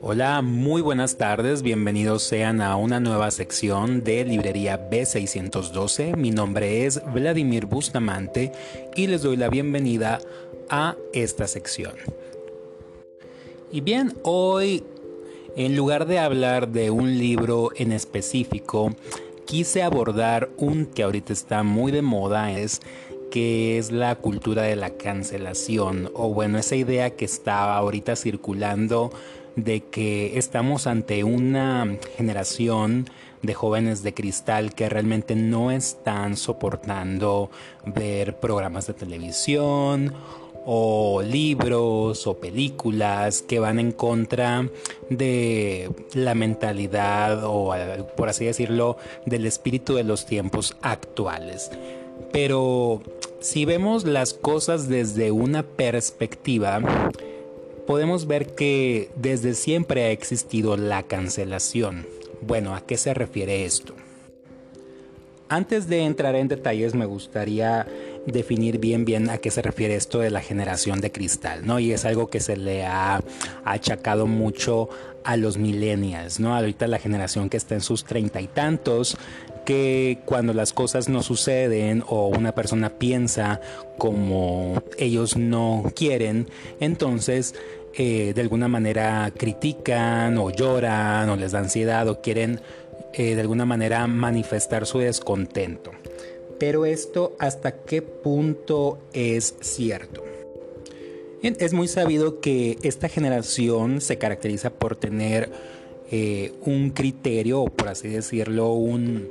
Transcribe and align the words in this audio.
Hola, 0.00 0.42
muy 0.42 0.82
buenas 0.82 1.16
tardes, 1.16 1.62
bienvenidos 1.62 2.22
sean 2.22 2.60
a 2.60 2.76
una 2.76 3.00
nueva 3.00 3.30
sección 3.30 4.04
de 4.04 4.24
Librería 4.24 4.90
B612. 4.90 6.16
Mi 6.16 6.30
nombre 6.30 6.86
es 6.86 7.02
Vladimir 7.12 7.66
Bustamante 7.66 8.52
y 8.94 9.06
les 9.06 9.22
doy 9.22 9.36
la 9.36 9.48
bienvenida 9.48 10.20
a 10.68 10.96
esta 11.12 11.46
sección. 11.46 11.94
Y 13.72 13.80
bien, 13.80 14.14
hoy 14.22 14.84
en 15.56 15.76
lugar 15.76 16.06
de 16.06 16.18
hablar 16.18 16.68
de 16.68 16.90
un 16.90 17.16
libro 17.18 17.70
en 17.76 17.92
específico, 17.92 18.94
quise 19.44 19.82
abordar 19.82 20.50
un 20.56 20.86
que 20.86 21.02
ahorita 21.02 21.32
está 21.32 21.62
muy 21.62 21.92
de 21.92 22.02
moda, 22.02 22.52
es 22.52 22.80
que 23.34 23.78
es 23.78 23.90
la 23.90 24.14
cultura 24.14 24.62
de 24.62 24.76
la 24.76 24.90
cancelación, 24.90 26.08
o 26.14 26.32
bueno, 26.32 26.56
esa 26.56 26.76
idea 26.76 27.10
que 27.16 27.24
está 27.24 27.76
ahorita 27.76 28.14
circulando 28.14 29.10
de 29.56 29.80
que 29.80 30.38
estamos 30.38 30.86
ante 30.86 31.24
una 31.24 31.98
generación 32.16 33.10
de 33.42 33.52
jóvenes 33.52 34.04
de 34.04 34.14
cristal 34.14 34.72
que 34.72 34.88
realmente 34.88 35.34
no 35.34 35.72
están 35.72 36.36
soportando 36.36 37.50
ver 37.84 38.36
programas 38.36 38.86
de 38.86 38.94
televisión 38.94 40.14
o 40.64 41.20
libros 41.20 42.28
o 42.28 42.38
películas 42.38 43.42
que 43.42 43.58
van 43.58 43.80
en 43.80 43.90
contra 43.90 44.68
de 45.10 45.90
la 46.12 46.36
mentalidad 46.36 47.42
o 47.42 47.74
por 48.16 48.28
así 48.28 48.44
decirlo 48.44 48.96
del 49.26 49.44
espíritu 49.44 49.96
de 49.96 50.04
los 50.04 50.24
tiempos 50.24 50.76
actuales. 50.82 51.72
Pero 52.34 53.00
si 53.38 53.64
vemos 53.64 54.02
las 54.02 54.34
cosas 54.34 54.88
desde 54.88 55.30
una 55.30 55.62
perspectiva, 55.62 56.80
podemos 57.86 58.26
ver 58.26 58.56
que 58.56 59.08
desde 59.14 59.54
siempre 59.54 60.02
ha 60.02 60.10
existido 60.10 60.76
la 60.76 61.04
cancelación. 61.04 62.08
Bueno, 62.40 62.74
¿a 62.74 62.80
qué 62.80 62.96
se 62.96 63.14
refiere 63.14 63.64
esto? 63.64 63.94
Antes 65.48 65.86
de 65.86 66.00
entrar 66.00 66.34
en 66.34 66.48
detalles 66.48 66.96
me 66.96 67.06
gustaría 67.06 67.86
definir 68.26 68.78
bien 68.78 69.04
bien 69.04 69.30
a 69.30 69.38
qué 69.38 69.52
se 69.52 69.62
refiere 69.62 69.94
esto 69.94 70.18
de 70.18 70.30
la 70.30 70.40
generación 70.40 71.00
de 71.00 71.12
cristal, 71.12 71.64
¿no? 71.64 71.78
Y 71.78 71.92
es 71.92 72.04
algo 72.04 72.30
que 72.30 72.40
se 72.40 72.56
le 72.56 72.84
ha 72.84 73.22
achacado 73.64 74.26
mucho 74.26 74.88
a 75.22 75.36
los 75.36 75.56
millennials, 75.56 76.40
¿no? 76.40 76.56
Ahorita 76.56 76.86
la 76.86 76.98
generación 76.98 77.48
que 77.48 77.56
está 77.56 77.74
en 77.74 77.80
sus 77.80 78.04
treinta 78.04 78.40
y 78.40 78.46
tantos, 78.46 79.16
que 79.64 80.18
cuando 80.24 80.52
las 80.52 80.72
cosas 80.72 81.08
no 81.08 81.22
suceden 81.22 82.04
o 82.06 82.28
una 82.28 82.52
persona 82.52 82.90
piensa 82.90 83.60
como 83.98 84.82
ellos 84.98 85.36
no 85.36 85.92
quieren, 85.94 86.48
entonces 86.80 87.54
eh, 87.94 88.32
de 88.34 88.40
alguna 88.40 88.68
manera 88.68 89.32
critican 89.36 90.36
o 90.38 90.50
lloran 90.50 91.28
o 91.28 91.36
les 91.36 91.52
da 91.52 91.60
ansiedad 91.60 92.08
o 92.08 92.20
quieren 92.20 92.60
eh, 93.12 93.34
de 93.34 93.40
alguna 93.40 93.64
manera 93.64 94.06
manifestar 94.06 94.86
su 94.86 94.98
descontento. 94.98 95.92
Pero 96.58 96.86
esto 96.86 97.36
hasta 97.38 97.72
qué 97.84 98.02
punto 98.02 98.98
es 99.12 99.54
cierto. 99.60 100.24
Es 101.42 101.74
muy 101.74 101.88
sabido 101.88 102.40
que 102.40 102.78
esta 102.82 103.08
generación 103.08 104.00
se 104.00 104.16
caracteriza 104.16 104.70
por 104.70 104.96
tener 104.96 105.52
eh, 106.10 106.52
un 106.62 106.90
criterio, 106.90 107.62
o 107.62 107.66
por 107.66 107.88
así 107.88 108.08
decirlo, 108.08 108.72
un, 108.72 109.28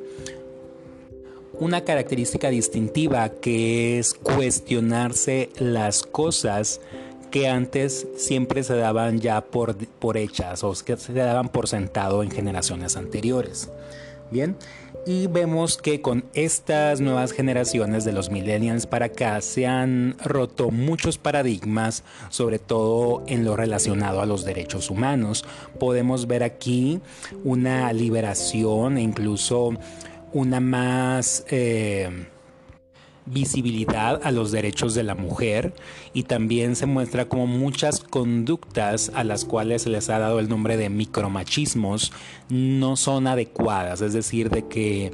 una 1.60 1.82
característica 1.82 2.50
distintiva 2.50 3.30
que 3.30 4.00
es 4.00 4.14
cuestionarse 4.14 5.50
las 5.58 6.04
cosas 6.04 6.82
que 7.32 7.48
antes 7.48 8.08
siempre 8.16 8.64
se 8.64 8.76
daban 8.76 9.20
ya 9.20 9.42
por, 9.42 9.76
por 9.76 10.18
hechas 10.18 10.64
o 10.64 10.74
que 10.86 10.98
se 10.98 11.14
daban 11.14 11.50
por 11.50 11.67
sentado 11.67 12.22
en 12.22 12.30
generaciones 12.30 12.95
anteriores. 12.95 13.70
Bien, 14.30 14.56
y 15.05 15.27
vemos 15.27 15.77
que 15.77 16.02
con 16.02 16.25
estas 16.33 17.02
nuevas 17.02 17.31
generaciones 17.31 18.05
de 18.05 18.14
los 18.14 18.30
millennials 18.30 18.87
para 18.87 19.08
acá 19.08 19.41
se 19.41 19.67
han 19.67 20.15
roto 20.23 20.71
muchos 20.71 21.17
paradigmas, 21.17 22.03
sobre 22.30 22.59
todo 22.59 23.23
en 23.27 23.43
lo 23.43 23.55
relacionado 23.55 24.21
a 24.21 24.25
los 24.25 24.45
derechos 24.45 24.89
humanos. 24.89 25.45
Podemos 25.80 26.27
ver 26.27 26.43
aquí 26.43 27.02
una 27.43 27.91
liberación 27.93 28.97
e 28.97 29.02
incluso 29.02 29.71
una 30.31 30.59
más... 30.59 31.45
Eh, 31.49 32.27
visibilidad 33.26 34.22
a 34.23 34.32
los 34.32 34.52
derechos 34.52 34.94
de 34.94 35.04
la 35.04 35.16
mujer 35.16 35.73
y 36.14 36.23
también 36.23 36.76
se 36.76 36.86
muestra 36.86 37.30
como 37.30 37.48
muchas 37.48 38.00
conductas 38.02 39.11
a 39.16 39.23
las 39.23 39.45
cuales 39.45 39.84
se 39.84 39.89
les 39.89 40.10
ha 40.10 40.20
dado 40.20 40.39
el 40.39 40.50
nombre 40.50 40.78
de 40.78 40.89
micromachismos 40.89 42.12
no 42.50 42.95
son 42.95 43.28
adecuadas, 43.28 44.02
es 44.02 44.14
decir, 44.14 44.50
de 44.50 44.67
que 44.67 45.14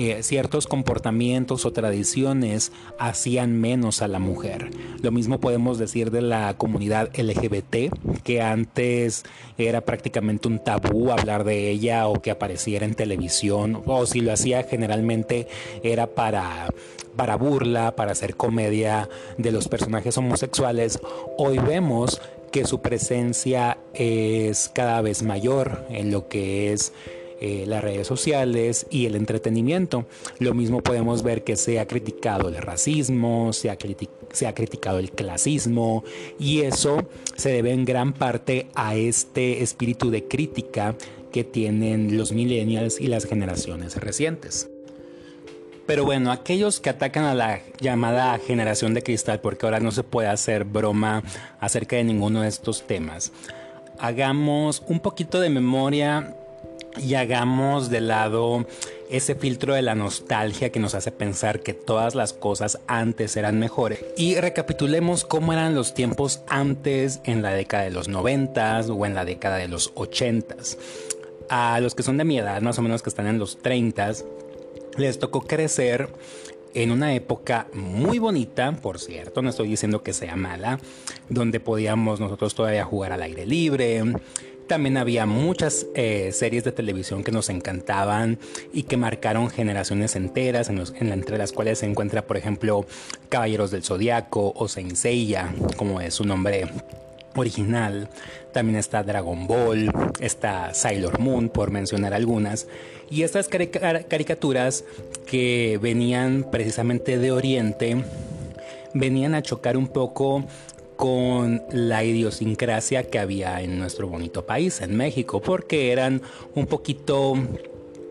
eh, 0.00 0.22
ciertos 0.22 0.68
comportamientos 0.68 1.66
o 1.66 1.72
tradiciones 1.72 2.70
hacían 3.00 3.60
menos 3.60 4.00
a 4.00 4.06
la 4.06 4.20
mujer. 4.20 4.70
Lo 5.02 5.10
mismo 5.10 5.40
podemos 5.40 5.76
decir 5.76 6.12
de 6.12 6.22
la 6.22 6.56
comunidad 6.56 7.10
LGBT, 7.18 7.92
que 8.22 8.40
antes 8.40 9.24
era 9.56 9.80
prácticamente 9.80 10.46
un 10.46 10.62
tabú 10.62 11.10
hablar 11.10 11.42
de 11.42 11.68
ella 11.68 12.06
o 12.06 12.22
que 12.22 12.30
apareciera 12.30 12.86
en 12.86 12.94
televisión, 12.94 13.82
o 13.86 14.06
si 14.06 14.20
lo 14.20 14.32
hacía 14.32 14.62
generalmente 14.62 15.48
era 15.82 16.06
para 16.06 16.68
para 17.16 17.34
burla, 17.34 17.96
para 17.96 18.12
hacer 18.12 18.36
comedia 18.36 19.08
de 19.36 19.50
los 19.50 19.66
personajes 19.66 20.16
homosexuales, 20.16 21.00
hoy 21.36 21.58
vemos 21.58 22.20
que 22.52 22.64
su 22.64 22.80
presencia 22.80 23.78
es 23.94 24.70
cada 24.72 25.00
vez 25.00 25.24
mayor 25.24 25.84
en 25.90 26.12
lo 26.12 26.28
que 26.28 26.72
es 26.72 26.92
eh, 27.40 27.64
las 27.66 27.82
redes 27.82 28.06
sociales 28.06 28.86
y 28.90 29.06
el 29.06 29.14
entretenimiento. 29.14 30.06
Lo 30.38 30.54
mismo 30.54 30.82
podemos 30.82 31.22
ver 31.22 31.44
que 31.44 31.56
se 31.56 31.78
ha 31.78 31.86
criticado 31.86 32.48
el 32.48 32.56
racismo, 32.56 33.52
se 33.52 33.70
ha, 33.70 33.78
se 34.32 34.46
ha 34.46 34.54
criticado 34.54 34.98
el 34.98 35.12
clasismo 35.12 36.04
y 36.38 36.62
eso 36.62 37.08
se 37.36 37.50
debe 37.50 37.72
en 37.72 37.84
gran 37.84 38.12
parte 38.12 38.66
a 38.74 38.96
este 38.96 39.62
espíritu 39.62 40.10
de 40.10 40.26
crítica 40.26 40.96
que 41.32 41.44
tienen 41.44 42.16
los 42.16 42.32
millennials 42.32 43.00
y 43.00 43.06
las 43.06 43.24
generaciones 43.24 43.96
recientes. 43.96 44.68
Pero 45.86 46.04
bueno, 46.04 46.32
aquellos 46.32 46.80
que 46.80 46.90
atacan 46.90 47.24
a 47.24 47.34
la 47.34 47.60
llamada 47.80 48.38
generación 48.38 48.92
de 48.92 49.02
cristal, 49.02 49.40
porque 49.40 49.64
ahora 49.64 49.80
no 49.80 49.90
se 49.90 50.02
puede 50.02 50.28
hacer 50.28 50.64
broma 50.64 51.22
acerca 51.60 51.96
de 51.96 52.04
ninguno 52.04 52.42
de 52.42 52.48
estos 52.48 52.86
temas, 52.86 53.32
hagamos 53.98 54.82
un 54.86 55.00
poquito 55.00 55.40
de 55.40 55.48
memoria 55.48 56.36
y 56.98 57.14
hagamos 57.14 57.90
de 57.90 58.00
lado 58.00 58.66
ese 59.10 59.34
filtro 59.34 59.74
de 59.74 59.82
la 59.82 59.94
nostalgia 59.94 60.70
que 60.70 60.80
nos 60.80 60.94
hace 60.94 61.12
pensar 61.12 61.60
que 61.60 61.72
todas 61.72 62.14
las 62.14 62.32
cosas 62.32 62.80
antes 62.86 63.36
eran 63.36 63.58
mejores. 63.58 64.04
Y 64.16 64.36
recapitulemos 64.36 65.24
cómo 65.24 65.52
eran 65.52 65.74
los 65.74 65.94
tiempos 65.94 66.42
antes 66.48 67.20
en 67.24 67.42
la 67.42 67.52
década 67.52 67.84
de 67.84 67.90
los 67.90 68.08
90 68.08 68.80
o 68.90 69.06
en 69.06 69.14
la 69.14 69.24
década 69.24 69.56
de 69.56 69.68
los 69.68 69.92
80. 69.94 70.56
A 71.48 71.80
los 71.80 71.94
que 71.94 72.02
son 72.02 72.18
de 72.18 72.24
mi 72.24 72.38
edad, 72.38 72.60
más 72.60 72.78
o 72.78 72.82
menos 72.82 73.02
que 73.02 73.08
están 73.08 73.26
en 73.26 73.38
los 73.38 73.58
30, 73.62 74.12
les 74.98 75.18
tocó 75.18 75.40
crecer 75.40 76.10
en 76.74 76.90
una 76.90 77.14
época 77.14 77.66
muy 77.72 78.18
bonita, 78.18 78.72
por 78.72 78.98
cierto, 78.98 79.42
no 79.42 79.50
estoy 79.50 79.68
diciendo 79.68 80.02
que 80.02 80.12
sea 80.12 80.36
mala, 80.36 80.78
donde 81.28 81.60
podíamos 81.60 82.20
nosotros 82.20 82.54
todavía 82.54 82.84
jugar 82.84 83.12
al 83.12 83.22
aire 83.22 83.46
libre. 83.46 84.02
También 84.68 84.98
había 84.98 85.24
muchas 85.24 85.86
eh, 85.94 86.30
series 86.32 86.62
de 86.62 86.72
televisión 86.72 87.24
que 87.24 87.32
nos 87.32 87.48
encantaban 87.48 88.38
y 88.70 88.82
que 88.82 88.98
marcaron 88.98 89.48
generaciones 89.48 90.14
enteras, 90.14 90.68
entre 90.68 91.38
las 91.38 91.52
cuales 91.52 91.78
se 91.78 91.86
encuentra, 91.86 92.26
por 92.26 92.36
ejemplo, 92.36 92.84
Caballeros 93.30 93.70
del 93.70 93.82
Zodiaco 93.82 94.52
o 94.54 94.68
Saint 94.68 94.94
Seiya, 94.94 95.54
como 95.78 96.02
es 96.02 96.12
su 96.12 96.24
nombre 96.24 96.66
original. 97.34 98.10
También 98.52 98.78
está 98.78 99.02
Dragon 99.02 99.46
Ball, 99.46 99.90
está 100.20 100.74
Sailor 100.74 101.18
Moon, 101.18 101.48
por 101.48 101.70
mencionar 101.70 102.12
algunas. 102.12 102.66
Y 103.10 103.22
estas 103.22 103.48
caricaturas 103.48 104.84
que 105.26 105.78
venían 105.80 106.46
precisamente 106.50 107.18
de 107.18 107.32
Oriente, 107.32 108.04
venían 108.92 109.34
a 109.34 109.40
chocar 109.40 109.78
un 109.78 109.88
poco 109.88 110.44
con 110.98 111.62
la 111.70 112.02
idiosincrasia 112.02 113.04
que 113.04 113.20
había 113.20 113.62
en 113.62 113.78
nuestro 113.78 114.08
bonito 114.08 114.46
país, 114.46 114.80
en 114.80 114.96
México, 114.96 115.40
porque 115.40 115.92
eran 115.92 116.22
un 116.56 116.66
poquito 116.66 117.34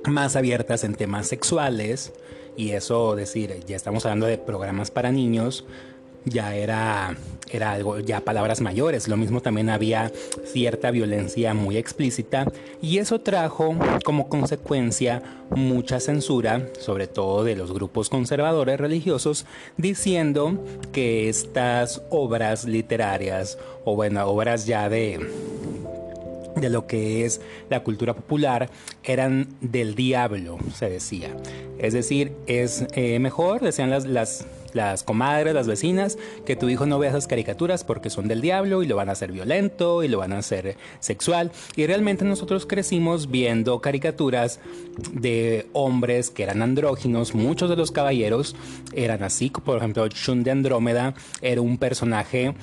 más 0.05 0.37
abiertas 0.37 0.85
en 0.85 0.95
temas 0.95 1.27
sexuales. 1.27 2.13
Y 2.55 2.71
eso, 2.71 3.17
decir, 3.17 3.59
ya 3.67 3.75
estamos 3.75 4.05
hablando 4.05 4.25
de 4.25 4.37
programas 4.37 4.89
para 4.89 5.11
niños, 5.11 5.65
ya 6.29 6.55
era 6.55 7.15
era 7.49 7.71
algo 7.71 7.99
ya 7.99 8.21
palabras 8.21 8.61
mayores. 8.61 9.07
Lo 9.07 9.17
mismo 9.17 9.41
también 9.41 9.69
había 9.69 10.11
cierta 10.45 10.91
violencia 10.91 11.53
muy 11.53 11.77
explícita 11.77 12.51
y 12.81 12.97
eso 12.97 13.21
trajo 13.21 13.75
como 14.03 14.29
consecuencia 14.29 15.23
mucha 15.49 15.99
censura, 15.99 16.67
sobre 16.79 17.07
todo 17.07 17.43
de 17.43 17.55
los 17.55 17.71
grupos 17.71 18.09
conservadores 18.09 18.79
religiosos, 18.79 19.45
diciendo 19.77 20.63
que 20.91 21.29
estas 21.29 22.01
obras 22.09 22.65
literarias 22.65 23.57
o 23.85 23.95
bueno, 23.95 24.25
obras 24.27 24.65
ya 24.65 24.89
de 24.89 25.19
de 26.55 26.71
lo 26.71 26.87
que 26.87 27.23
es 27.23 27.39
la 27.69 27.83
cultura 27.83 28.15
popular 28.15 28.71
eran 29.03 29.47
del 29.61 29.93
diablo, 29.93 30.57
se 30.73 30.89
decía. 30.89 31.35
Es 31.77 31.93
decir, 31.93 32.31
es 32.47 32.85
eh, 32.93 33.19
mejor, 33.19 33.61
decían 33.61 33.91
las, 33.91 34.05
las, 34.05 34.47
las 34.73 35.03
comadres, 35.03 35.53
las 35.53 35.67
vecinas, 35.67 36.17
que 36.45 36.55
tu 36.55 36.69
hijo 36.69 36.85
no 36.85 36.99
vea 36.99 37.09
esas 37.09 37.27
caricaturas 37.27 37.83
porque 37.83 38.09
son 38.09 38.27
del 38.27 38.41
diablo 38.41 38.83
y 38.83 38.87
lo 38.87 38.95
van 38.95 39.09
a 39.09 39.13
hacer 39.13 39.31
violento 39.31 40.03
y 40.03 40.07
lo 40.07 40.19
van 40.19 40.33
a 40.33 40.39
hacer 40.39 40.77
sexual. 40.99 41.51
Y 41.75 41.85
realmente 41.85 42.25
nosotros 42.25 42.65
crecimos 42.65 43.29
viendo 43.31 43.79
caricaturas 43.81 44.59
de 45.11 45.67
hombres 45.73 46.29
que 46.29 46.43
eran 46.43 46.61
andróginos, 46.61 47.35
muchos 47.35 47.69
de 47.69 47.75
los 47.75 47.91
caballeros 47.91 48.55
eran 48.93 49.23
así, 49.23 49.49
por 49.49 49.77
ejemplo, 49.77 50.07
Shun 50.07 50.43
de 50.43 50.51
Andrómeda 50.51 51.13
era 51.41 51.61
un 51.61 51.77
personaje 51.77 52.53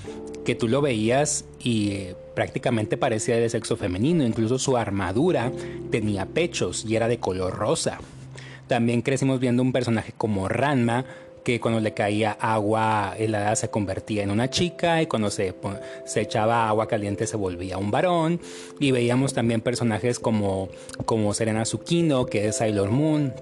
que 0.44 0.54
tú 0.54 0.68
lo 0.68 0.82
veías 0.82 1.44
y 1.58 2.08
prácticamente 2.34 2.96
parecía 2.96 3.36
de 3.36 3.48
sexo 3.48 3.76
femenino, 3.76 4.24
incluso 4.24 4.58
su 4.58 4.76
armadura 4.76 5.52
tenía 5.90 6.26
pechos 6.26 6.84
y 6.86 6.96
era 6.96 7.08
de 7.08 7.18
color 7.18 7.54
rosa. 7.54 7.98
También 8.66 9.02
crecimos 9.02 9.40
viendo 9.40 9.62
un 9.62 9.72
personaje 9.72 10.12
como 10.16 10.48
Ranma, 10.48 11.04
que 11.44 11.60
cuando 11.60 11.78
le 11.78 11.92
caía 11.92 12.32
agua 12.32 13.14
helada 13.18 13.54
se 13.54 13.68
convertía 13.68 14.22
en 14.22 14.30
una 14.30 14.48
chica 14.48 15.02
y 15.02 15.06
cuando 15.06 15.30
se, 15.30 15.54
echaba 16.16 16.68
agua 16.68 16.88
caliente 16.88 17.26
se 17.26 17.36
volvía 17.36 17.76
un 17.76 17.90
varón. 17.90 18.40
Y 18.80 18.90
veíamos 18.90 19.34
también 19.34 19.60
personajes 19.60 20.18
como, 20.18 20.70
como 21.04 21.34
Serena 21.34 21.64
Tsukino, 21.64 22.26
que 22.26 22.48
es 22.48 22.56
Sailor 22.56 22.90
Moon, 22.90 23.34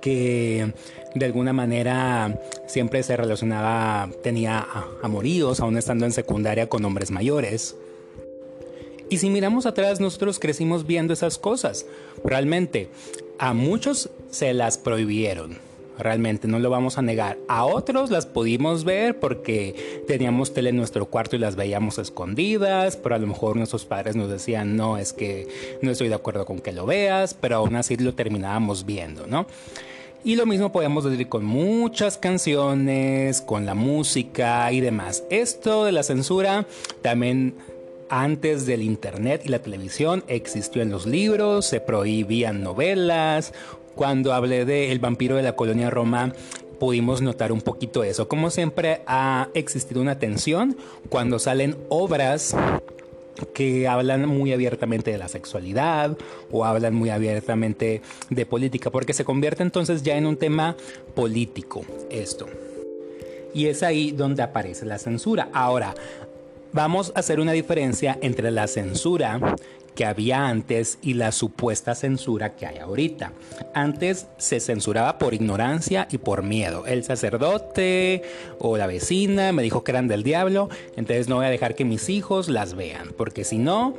que 0.00 0.72
de 1.14 1.26
alguna 1.26 1.52
manera 1.52 2.40
siempre 2.66 3.02
se 3.02 3.16
relacionaba, 3.16 4.08
tenía 4.22 4.66
amoríos, 5.02 5.60
aún 5.60 5.76
estando 5.76 6.06
en 6.06 6.12
secundaria 6.12 6.68
con 6.68 6.84
hombres 6.84 7.10
mayores. 7.10 7.76
Y 9.10 9.18
si 9.18 9.28
miramos 9.28 9.66
atrás, 9.66 10.00
nosotros 10.00 10.38
crecimos 10.38 10.86
viendo 10.86 11.12
esas 11.12 11.38
cosas. 11.38 11.86
Realmente, 12.24 12.88
a 13.38 13.52
muchos 13.52 14.10
se 14.30 14.52
las 14.54 14.78
prohibieron. 14.78 15.67
Realmente 15.98 16.48
no 16.48 16.58
lo 16.58 16.70
vamos 16.70 16.98
a 16.98 17.02
negar. 17.02 17.38
A 17.48 17.64
otros 17.64 18.10
las 18.10 18.26
pudimos 18.26 18.84
ver 18.84 19.18
porque 19.18 20.04
teníamos 20.06 20.54
tele 20.54 20.70
en 20.70 20.76
nuestro 20.76 21.06
cuarto 21.06 21.36
y 21.36 21.38
las 21.38 21.56
veíamos 21.56 21.98
escondidas, 21.98 22.96
pero 22.96 23.14
a 23.14 23.18
lo 23.18 23.26
mejor 23.26 23.56
nuestros 23.56 23.84
padres 23.84 24.16
nos 24.16 24.30
decían, 24.30 24.76
no, 24.76 24.98
es 24.98 25.12
que 25.12 25.48
no 25.82 25.90
estoy 25.90 26.08
de 26.08 26.14
acuerdo 26.14 26.46
con 26.46 26.60
que 26.60 26.72
lo 26.72 26.86
veas, 26.86 27.34
pero 27.34 27.56
aún 27.56 27.76
así 27.76 27.96
lo 27.96 28.14
terminábamos 28.14 28.86
viendo, 28.86 29.26
¿no? 29.26 29.46
Y 30.24 30.36
lo 30.36 30.46
mismo 30.46 30.72
podemos 30.72 31.04
decir 31.04 31.28
con 31.28 31.44
muchas 31.44 32.18
canciones, 32.18 33.40
con 33.40 33.66
la 33.66 33.74
música 33.74 34.70
y 34.72 34.80
demás. 34.80 35.22
Esto 35.30 35.84
de 35.84 35.92
la 35.92 36.02
censura 36.02 36.66
también 37.02 37.54
antes 38.10 38.66
del 38.66 38.82
internet 38.82 39.42
y 39.44 39.48
la 39.48 39.60
televisión 39.60 40.24
existió 40.28 40.82
en 40.82 40.90
los 40.90 41.06
libros, 41.06 41.66
se 41.66 41.80
prohibían 41.80 42.62
novelas. 42.62 43.52
Cuando 43.98 44.32
hablé 44.32 44.64
de 44.64 44.92
El 44.92 45.00
vampiro 45.00 45.34
de 45.34 45.42
la 45.42 45.56
colonia 45.56 45.90
Roma, 45.90 46.32
pudimos 46.78 47.20
notar 47.20 47.50
un 47.50 47.60
poquito 47.60 48.04
eso. 48.04 48.28
Como 48.28 48.48
siempre 48.48 49.00
ha 49.08 49.48
existido 49.54 50.00
una 50.00 50.20
tensión 50.20 50.76
cuando 51.08 51.40
salen 51.40 51.76
obras 51.88 52.54
que 53.52 53.88
hablan 53.88 54.28
muy 54.28 54.52
abiertamente 54.52 55.10
de 55.10 55.18
la 55.18 55.26
sexualidad 55.26 56.16
o 56.52 56.64
hablan 56.64 56.94
muy 56.94 57.10
abiertamente 57.10 58.00
de 58.30 58.46
política, 58.46 58.90
porque 58.90 59.14
se 59.14 59.24
convierte 59.24 59.64
entonces 59.64 60.04
ya 60.04 60.16
en 60.16 60.26
un 60.26 60.36
tema 60.36 60.76
político 61.16 61.82
esto. 62.08 62.46
Y 63.52 63.66
es 63.66 63.82
ahí 63.82 64.12
donde 64.12 64.44
aparece 64.44 64.86
la 64.86 64.98
censura. 64.98 65.48
Ahora, 65.52 65.96
Vamos 66.72 67.12
a 67.14 67.20
hacer 67.20 67.40
una 67.40 67.52
diferencia 67.52 68.18
entre 68.20 68.50
la 68.50 68.66
censura 68.66 69.40
que 69.98 70.04
había 70.04 70.46
antes 70.46 71.00
y 71.02 71.14
la 71.14 71.32
supuesta 71.32 71.96
censura 71.96 72.54
que 72.54 72.66
hay 72.66 72.78
ahorita. 72.78 73.32
Antes 73.74 74.28
se 74.36 74.60
censuraba 74.60 75.18
por 75.18 75.34
ignorancia 75.34 76.06
y 76.12 76.18
por 76.18 76.44
miedo. 76.44 76.86
El 76.86 77.02
sacerdote 77.02 78.22
o 78.60 78.76
la 78.76 78.86
vecina 78.86 79.50
me 79.50 79.64
dijo 79.64 79.82
que 79.82 79.90
eran 79.90 80.06
del 80.06 80.22
diablo, 80.22 80.68
entonces 80.94 81.28
no 81.28 81.38
voy 81.38 81.46
a 81.46 81.50
dejar 81.50 81.74
que 81.74 81.84
mis 81.84 82.10
hijos 82.10 82.48
las 82.48 82.74
vean, 82.74 83.12
porque 83.16 83.42
si 83.42 83.58
no, 83.58 83.94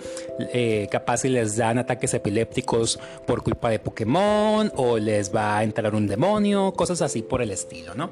eh, 0.54 0.88
capaz 0.90 1.18
si 1.18 1.28
les 1.28 1.58
dan 1.58 1.78
ataques 1.78 2.14
epilépticos 2.14 2.98
por 3.28 3.44
culpa 3.44 3.70
de 3.70 3.80
Pokémon 3.80 4.72
o 4.78 4.98
les 5.00 5.36
va 5.36 5.58
a 5.58 5.66
entrar 5.66 5.94
un 5.94 6.08
demonio, 6.08 6.72
cosas 6.72 7.02
así 7.02 7.24
por 7.24 7.42
el 7.42 7.52
estilo, 7.52 7.94
¿no? 7.94 8.10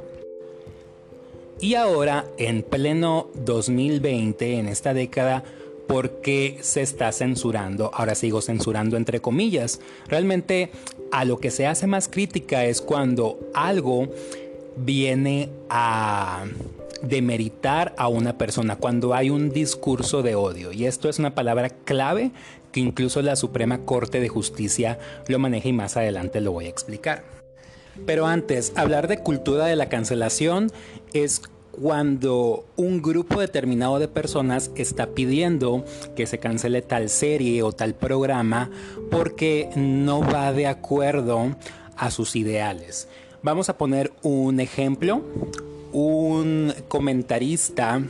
Y 1.62 1.75
ahora, 1.75 2.25
en 2.38 2.63
pleno 2.63 3.30
2020, 3.45 4.60
en 4.60 4.68
esta 4.68 4.94
década, 4.94 5.45
¿por 5.88 6.22
qué 6.22 6.60
se 6.62 6.81
está 6.81 7.12
censurando? 7.12 7.92
Ahora 7.94 8.16
sigo 8.16 8.42
censurando 8.42 8.98
entre 8.98 9.19
comillas. 9.22 9.80
Realmente 10.07 10.72
a 11.12 11.25
lo 11.25 11.39
que 11.39 11.51
se 11.51 11.66
hace 11.66 11.88
más 11.88 12.07
crítica 12.07 12.66
es 12.66 12.81
cuando 12.81 13.39
algo 13.54 14.10
viene 14.75 15.50
a 15.69 16.45
demeritar 17.01 17.94
a 17.98 18.07
una 18.07 18.38
persona, 18.38 18.75
cuando 18.75 19.13
hay 19.13 19.30
un 19.30 19.50
discurso 19.50 20.24
de 20.24 20.36
odio. 20.36 20.72
Y 20.72 20.86
esto 20.86 21.10
es 21.10 21.19
una 21.19 21.36
palabra 21.36 21.69
clave 21.69 22.31
que 22.72 22.80
incluso 22.80 23.22
la 23.22 23.36
Suprema 23.36 23.80
Corte 23.86 24.19
de 24.19 24.28
Justicia 24.28 25.00
lo 25.28 25.40
maneja 25.40 25.69
y 25.69 25.74
más 25.74 25.98
adelante 25.98 26.42
lo 26.42 26.51
voy 26.51 26.66
a 26.66 26.69
explicar. 26.69 27.24
Pero 28.06 28.28
antes, 28.28 28.74
hablar 28.75 29.07
de 29.07 29.19
cultura 29.19 29.66
de 29.66 29.75
la 29.75 29.90
cancelación 29.90 30.72
es 31.13 31.42
cuando 31.82 32.66
un 32.76 33.02
grupo 33.02 33.40
determinado 33.40 34.00
de 34.00 34.08
personas 34.08 34.72
está 34.76 35.08
pidiendo 35.08 35.86
que 36.16 36.26
se 36.26 36.40
cancele 36.40 36.82
tal 36.82 37.10
serie 37.10 37.62
o 37.64 37.72
tal 37.72 37.94
programa 37.94 38.70
porque 39.12 39.70
no 39.76 40.22
va 40.22 40.52
de 40.54 40.68
acuerdo 40.68 41.56
a 41.96 42.12
sus 42.12 42.36
ideales. 42.36 43.08
Vamos 43.44 43.70
a 43.70 43.78
poner 43.78 44.12
un 44.24 44.60
ejemplo. 44.60 45.22
Un 45.94 46.74
comentarista 46.88 48.02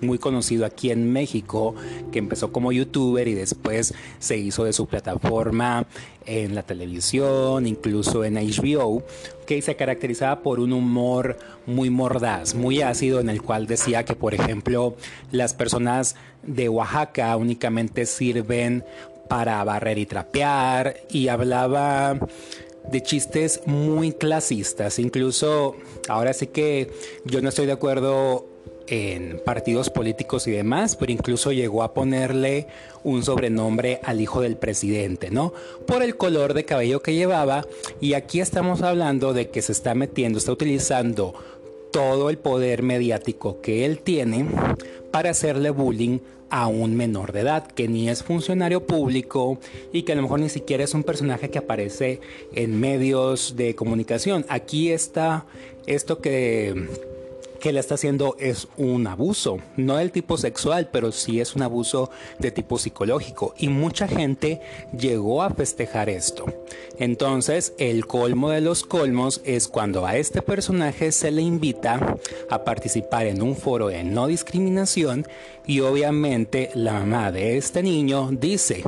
muy 0.00 0.18
conocido 0.18 0.64
aquí 0.66 0.90
en 0.90 1.12
México, 1.12 1.74
que 2.12 2.18
empezó 2.18 2.52
como 2.52 2.72
youtuber 2.72 3.28
y 3.28 3.34
después 3.34 3.94
se 4.18 4.36
hizo 4.36 4.64
de 4.64 4.72
su 4.72 4.86
plataforma 4.86 5.86
en 6.26 6.54
la 6.54 6.62
televisión, 6.62 7.66
incluso 7.66 8.24
en 8.24 8.34
HBO, 8.34 9.02
que 9.46 9.62
se 9.62 9.76
caracterizaba 9.76 10.42
por 10.42 10.60
un 10.60 10.72
humor 10.72 11.38
muy 11.66 11.90
mordaz, 11.90 12.54
muy 12.54 12.82
ácido, 12.82 13.20
en 13.20 13.28
el 13.30 13.42
cual 13.42 13.66
decía 13.66 14.04
que, 14.04 14.14
por 14.14 14.34
ejemplo, 14.34 14.96
las 15.32 15.54
personas 15.54 16.16
de 16.42 16.68
Oaxaca 16.68 17.36
únicamente 17.36 18.06
sirven 18.06 18.84
para 19.28 19.62
barrer 19.64 19.98
y 19.98 20.06
trapear 20.06 20.96
y 21.08 21.28
hablaba 21.28 22.18
de 22.90 23.02
chistes 23.02 23.60
muy 23.66 24.12
clasistas. 24.12 24.98
Incluso 24.98 25.76
ahora 26.08 26.32
sí 26.32 26.48
que 26.48 26.90
yo 27.24 27.40
no 27.40 27.48
estoy 27.48 27.66
de 27.66 27.72
acuerdo 27.72 28.49
en 28.90 29.40
partidos 29.44 29.88
políticos 29.88 30.48
y 30.48 30.50
demás, 30.50 30.96
pero 30.96 31.12
incluso 31.12 31.52
llegó 31.52 31.84
a 31.84 31.94
ponerle 31.94 32.66
un 33.04 33.22
sobrenombre 33.22 34.00
al 34.02 34.20
hijo 34.20 34.40
del 34.40 34.56
presidente, 34.56 35.30
¿no? 35.30 35.54
Por 35.86 36.02
el 36.02 36.16
color 36.16 36.54
de 36.54 36.64
cabello 36.64 37.00
que 37.00 37.14
llevaba. 37.14 37.64
Y 38.00 38.14
aquí 38.14 38.40
estamos 38.40 38.82
hablando 38.82 39.32
de 39.32 39.48
que 39.48 39.62
se 39.62 39.72
está 39.72 39.94
metiendo, 39.94 40.38
está 40.38 40.50
utilizando 40.50 41.34
todo 41.92 42.30
el 42.30 42.38
poder 42.38 42.82
mediático 42.82 43.60
que 43.60 43.84
él 43.84 44.00
tiene 44.00 44.46
para 45.12 45.30
hacerle 45.30 45.70
bullying 45.70 46.18
a 46.50 46.66
un 46.66 46.96
menor 46.96 47.30
de 47.30 47.40
edad 47.40 47.66
que 47.68 47.86
ni 47.86 48.08
es 48.08 48.24
funcionario 48.24 48.84
público 48.84 49.58
y 49.92 50.02
que 50.02 50.12
a 50.12 50.16
lo 50.16 50.22
mejor 50.22 50.40
ni 50.40 50.48
siquiera 50.48 50.82
es 50.82 50.94
un 50.94 51.04
personaje 51.04 51.48
que 51.48 51.58
aparece 51.58 52.20
en 52.52 52.78
medios 52.80 53.54
de 53.56 53.76
comunicación. 53.76 54.44
Aquí 54.48 54.90
está 54.90 55.46
esto 55.86 56.20
que 56.20 56.88
que 57.60 57.72
le 57.72 57.78
está 57.78 57.94
haciendo 57.94 58.36
es 58.40 58.66
un 58.76 59.06
abuso, 59.06 59.58
no 59.76 59.96
del 59.96 60.10
tipo 60.10 60.36
sexual, 60.36 60.88
pero 60.90 61.12
sí 61.12 61.40
es 61.40 61.54
un 61.54 61.62
abuso 61.62 62.10
de 62.38 62.50
tipo 62.50 62.78
psicológico 62.78 63.54
y 63.58 63.68
mucha 63.68 64.08
gente 64.08 64.60
llegó 64.96 65.42
a 65.42 65.50
festejar 65.50 66.08
esto. 66.08 66.46
Entonces, 66.98 67.74
el 67.78 68.06
colmo 68.06 68.50
de 68.50 68.60
los 68.60 68.82
colmos 68.82 69.40
es 69.44 69.68
cuando 69.68 70.06
a 70.06 70.16
este 70.16 70.42
personaje 70.42 71.12
se 71.12 71.30
le 71.30 71.42
invita 71.42 72.16
a 72.48 72.64
participar 72.64 73.26
en 73.26 73.42
un 73.42 73.54
foro 73.56 73.88
de 73.88 74.02
no 74.02 74.26
discriminación 74.26 75.26
y 75.66 75.80
obviamente 75.80 76.70
la 76.74 76.94
mamá 76.94 77.30
de 77.30 77.56
este 77.56 77.82
niño 77.82 78.30
dice, 78.32 78.82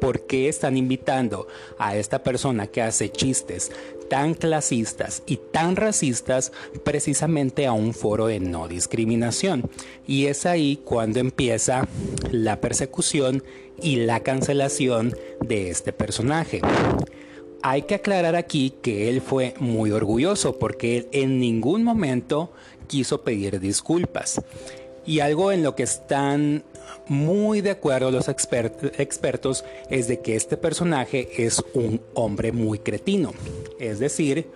¿por 0.00 0.26
qué 0.26 0.48
están 0.48 0.76
invitando 0.76 1.46
a 1.78 1.96
esta 1.96 2.22
persona 2.22 2.66
que 2.66 2.82
hace 2.82 3.10
chistes 3.10 3.70
tan 4.08 4.34
clasistas 4.34 5.22
y 5.26 5.36
tan 5.36 5.76
racistas 5.76 6.52
precisamente 6.84 7.66
a 7.66 7.72
un 7.72 7.94
foro 7.94 8.26
de 8.26 8.40
no 8.40 8.68
discriminación. 8.68 9.70
Y 10.06 10.26
es 10.26 10.46
ahí 10.46 10.80
cuando 10.84 11.20
empieza 11.20 11.88
la 12.30 12.60
persecución 12.60 13.42
y 13.80 13.96
la 13.96 14.20
cancelación 14.20 15.14
de 15.44 15.70
este 15.70 15.92
personaje. 15.92 16.60
Hay 17.62 17.82
que 17.82 17.94
aclarar 17.94 18.36
aquí 18.36 18.74
que 18.82 19.08
él 19.08 19.20
fue 19.20 19.54
muy 19.58 19.90
orgulloso 19.90 20.58
porque 20.58 21.08
en 21.12 21.40
ningún 21.40 21.82
momento 21.82 22.52
quiso 22.86 23.22
pedir 23.22 23.60
disculpas. 23.60 24.40
Y 25.06 25.20
algo 25.20 25.52
en 25.52 25.62
lo 25.62 25.74
que 25.74 25.82
están 25.82 26.64
muy 27.08 27.60
de 27.60 27.70
acuerdo 27.70 28.10
los 28.10 28.28
expertos 28.28 29.64
es 29.90 30.08
de 30.08 30.20
que 30.20 30.36
este 30.36 30.56
personaje 30.56 31.44
es 31.44 31.62
un 31.74 32.00
hombre 32.14 32.52
muy 32.52 32.78
cretino. 32.78 33.32
Es 33.78 33.98
decir, 33.98 34.46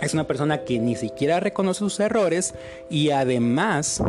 es 0.00 0.14
una 0.14 0.26
persona 0.26 0.64
que 0.64 0.78
ni 0.78 0.96
siquiera 0.96 1.40
reconoce 1.40 1.78
sus 1.78 2.00
errores 2.00 2.54
y 2.90 3.10
además, 3.10 4.02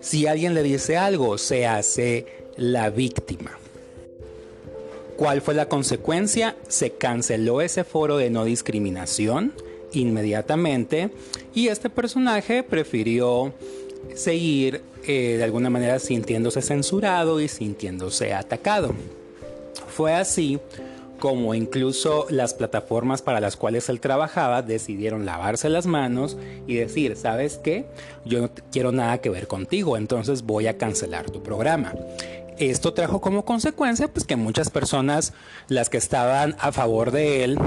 si 0.00 0.26
alguien 0.26 0.54
le 0.54 0.62
dice 0.62 0.96
algo, 0.96 1.38
se 1.38 1.66
hace 1.66 2.26
la 2.56 2.90
víctima. 2.90 3.58
¿Cuál 5.16 5.40
fue 5.40 5.54
la 5.54 5.68
consecuencia? 5.68 6.56
Se 6.68 6.92
canceló 6.92 7.62
ese 7.62 7.84
foro 7.84 8.18
de 8.18 8.30
no 8.30 8.44
discriminación 8.44 9.52
inmediatamente 9.92 11.10
y 11.54 11.68
este 11.68 11.88
personaje 11.88 12.62
prefirió 12.62 13.54
seguir 14.14 14.82
eh, 15.06 15.36
de 15.36 15.44
alguna 15.44 15.70
manera 15.70 15.98
sintiéndose 15.98 16.62
censurado 16.62 17.40
y 17.40 17.48
sintiéndose 17.48 18.32
atacado. 18.34 18.94
Fue 19.88 20.14
así 20.14 20.58
como 21.18 21.54
incluso 21.54 22.26
las 22.30 22.54
plataformas 22.54 23.22
para 23.22 23.40
las 23.40 23.56
cuales 23.56 23.88
él 23.88 24.00
trabajaba 24.00 24.62
decidieron 24.62 25.24
lavarse 25.24 25.68
las 25.68 25.86
manos 25.86 26.36
y 26.66 26.74
decir, 26.74 27.16
¿sabes 27.16 27.58
qué? 27.58 27.86
Yo 28.24 28.40
no 28.42 28.50
quiero 28.70 28.92
nada 28.92 29.18
que 29.18 29.30
ver 29.30 29.46
contigo, 29.46 29.96
entonces 29.96 30.42
voy 30.42 30.66
a 30.66 30.76
cancelar 30.76 31.30
tu 31.30 31.42
programa. 31.42 31.94
Esto 32.58 32.94
trajo 32.94 33.20
como 33.20 33.44
consecuencia 33.44 34.08
pues 34.08 34.24
que 34.24 34.36
muchas 34.36 34.70
personas, 34.70 35.34
las 35.68 35.90
que 35.90 35.98
estaban 35.98 36.56
a 36.58 36.72
favor 36.72 37.10
de 37.10 37.44
él, 37.44 37.58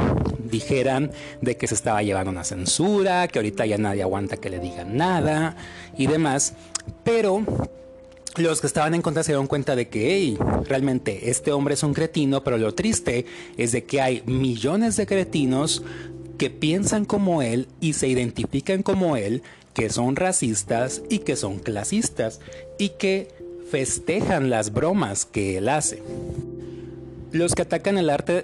dijeran 0.50 1.12
de 1.42 1.58
que 1.58 1.68
se 1.68 1.76
estaba 1.76 2.02
llevando 2.02 2.32
una 2.32 2.44
censura, 2.44 3.28
que 3.28 3.40
ahorita 3.40 3.66
ya 3.66 3.78
nadie 3.78 4.02
aguanta 4.02 4.38
que 4.38 4.50
le 4.50 4.60
digan 4.60 4.98
nada 4.98 5.56
y 5.98 6.08
demás, 6.08 6.54
pero 7.04 7.44
los 8.38 8.62
que 8.62 8.68
estaban 8.68 8.96
en 8.96 9.02
contra 9.02 9.24
se 9.24 9.32
dieron 9.32 9.48
cuenta 9.48 9.76
de 9.76 9.90
que 9.90 10.16
hey, 10.16 10.38
realmente 10.66 11.30
este 11.30 11.52
hombre 11.52 11.76
es 11.76 11.84
un 11.84 11.94
cretino, 11.94 12.44
pero 12.44 12.58
lo 12.58 12.74
triste 12.74 13.26
es 13.58 13.72
de 13.72 13.84
que 13.84 14.02
hay 14.02 14.24
millones 14.26 14.96
de 14.96 15.06
cretinos 15.06 15.84
que 16.38 16.50
piensan 16.50 17.06
como 17.06 17.42
él 17.42 17.68
y 17.82 17.94
se 17.94 18.08
identifican 18.08 18.82
como 18.82 19.18
él, 19.18 19.44
que 19.74 19.90
son 19.90 20.16
racistas 20.16 21.02
y 21.10 21.20
que 21.20 21.36
son 21.36 21.60
clasistas 21.60 22.40
y 22.78 22.90
que 22.90 23.39
festejan 23.70 24.50
las 24.50 24.74
bromas 24.74 25.26
que 25.26 25.58
él 25.58 25.70
hace. 25.70 26.02
Los 27.32 27.54
que 27.54 27.62
atacan 27.62 28.00
el 28.00 28.10
arte, 28.10 28.44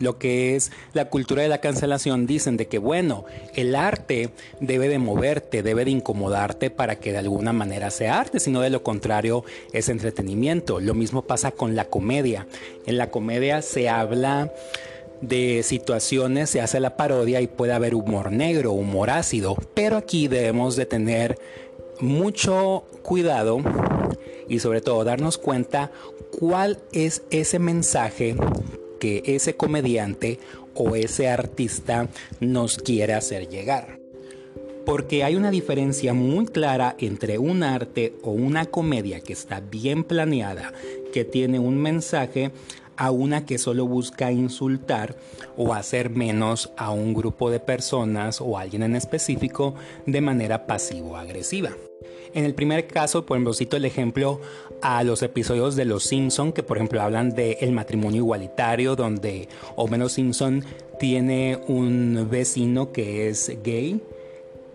lo 0.00 0.18
que 0.18 0.56
es 0.56 0.72
la 0.94 1.10
cultura 1.10 1.42
de 1.42 1.48
la 1.48 1.60
cancelación, 1.60 2.26
dicen 2.26 2.56
de 2.56 2.66
que, 2.66 2.78
bueno, 2.78 3.26
el 3.54 3.76
arte 3.76 4.30
debe 4.58 4.88
de 4.88 4.98
moverte, 4.98 5.62
debe 5.62 5.84
de 5.84 5.90
incomodarte 5.90 6.70
para 6.70 6.98
que 6.98 7.12
de 7.12 7.18
alguna 7.18 7.52
manera 7.52 7.90
sea 7.90 8.18
arte, 8.18 8.40
sino 8.40 8.62
de 8.62 8.70
lo 8.70 8.82
contrario 8.82 9.44
es 9.74 9.90
entretenimiento. 9.90 10.80
Lo 10.80 10.94
mismo 10.94 11.22
pasa 11.22 11.50
con 11.50 11.76
la 11.76 11.84
comedia. 11.84 12.46
En 12.86 12.96
la 12.96 13.10
comedia 13.10 13.60
se 13.60 13.90
habla 13.90 14.50
de 15.20 15.62
situaciones, 15.62 16.48
se 16.48 16.62
hace 16.62 16.80
la 16.80 16.96
parodia 16.96 17.42
y 17.42 17.46
puede 17.46 17.74
haber 17.74 17.94
humor 17.94 18.32
negro, 18.32 18.72
humor 18.72 19.10
ácido, 19.10 19.56
pero 19.74 19.98
aquí 19.98 20.26
debemos 20.28 20.74
de 20.76 20.86
tener 20.86 21.38
mucho 22.00 22.84
cuidado 23.02 23.60
y 24.48 24.58
sobre 24.60 24.80
todo 24.80 25.04
darnos 25.04 25.38
cuenta 25.38 25.90
cuál 26.38 26.78
es 26.92 27.22
ese 27.30 27.58
mensaje 27.58 28.36
que 28.98 29.22
ese 29.26 29.56
comediante 29.56 30.38
o 30.74 30.96
ese 30.96 31.28
artista 31.28 32.08
nos 32.40 32.78
quiere 32.78 33.14
hacer 33.14 33.48
llegar. 33.48 33.98
Porque 34.84 35.24
hay 35.24 35.34
una 35.34 35.50
diferencia 35.50 36.14
muy 36.14 36.46
clara 36.46 36.94
entre 36.98 37.38
un 37.38 37.62
arte 37.64 38.14
o 38.22 38.30
una 38.30 38.66
comedia 38.66 39.20
que 39.20 39.32
está 39.32 39.60
bien 39.60 40.04
planeada, 40.04 40.72
que 41.12 41.24
tiene 41.24 41.58
un 41.58 41.76
mensaje, 41.76 42.52
a 42.96 43.10
una 43.10 43.44
que 43.44 43.58
solo 43.58 43.86
busca 43.86 44.32
insultar 44.32 45.16
o 45.56 45.74
hacer 45.74 46.10
menos 46.10 46.72
a 46.76 46.90
un 46.90 47.14
grupo 47.14 47.50
de 47.50 47.60
personas 47.60 48.40
o 48.40 48.56
a 48.56 48.62
alguien 48.62 48.82
en 48.82 48.96
específico 48.96 49.74
de 50.06 50.20
manera 50.20 50.66
pasivo-agresiva. 50.66 51.70
En 52.36 52.44
el 52.44 52.54
primer 52.54 52.86
caso, 52.86 53.24
por 53.24 53.38
ejemplo, 53.38 53.54
cito 53.54 53.78
el 53.78 53.86
ejemplo 53.86 54.42
a 54.82 55.02
los 55.04 55.22
episodios 55.22 55.74
de 55.74 55.86
Los 55.86 56.04
Simpson 56.04 56.52
que 56.52 56.62
por 56.62 56.76
ejemplo 56.76 57.00
hablan 57.00 57.30
del 57.30 57.56
el 57.60 57.72
matrimonio 57.72 58.18
igualitario, 58.18 58.94
donde 58.94 59.48
Homero 59.74 60.10
Simpson 60.10 60.62
tiene 61.00 61.58
un 61.66 62.28
vecino 62.30 62.92
que 62.92 63.30
es 63.30 63.50
gay 63.64 64.02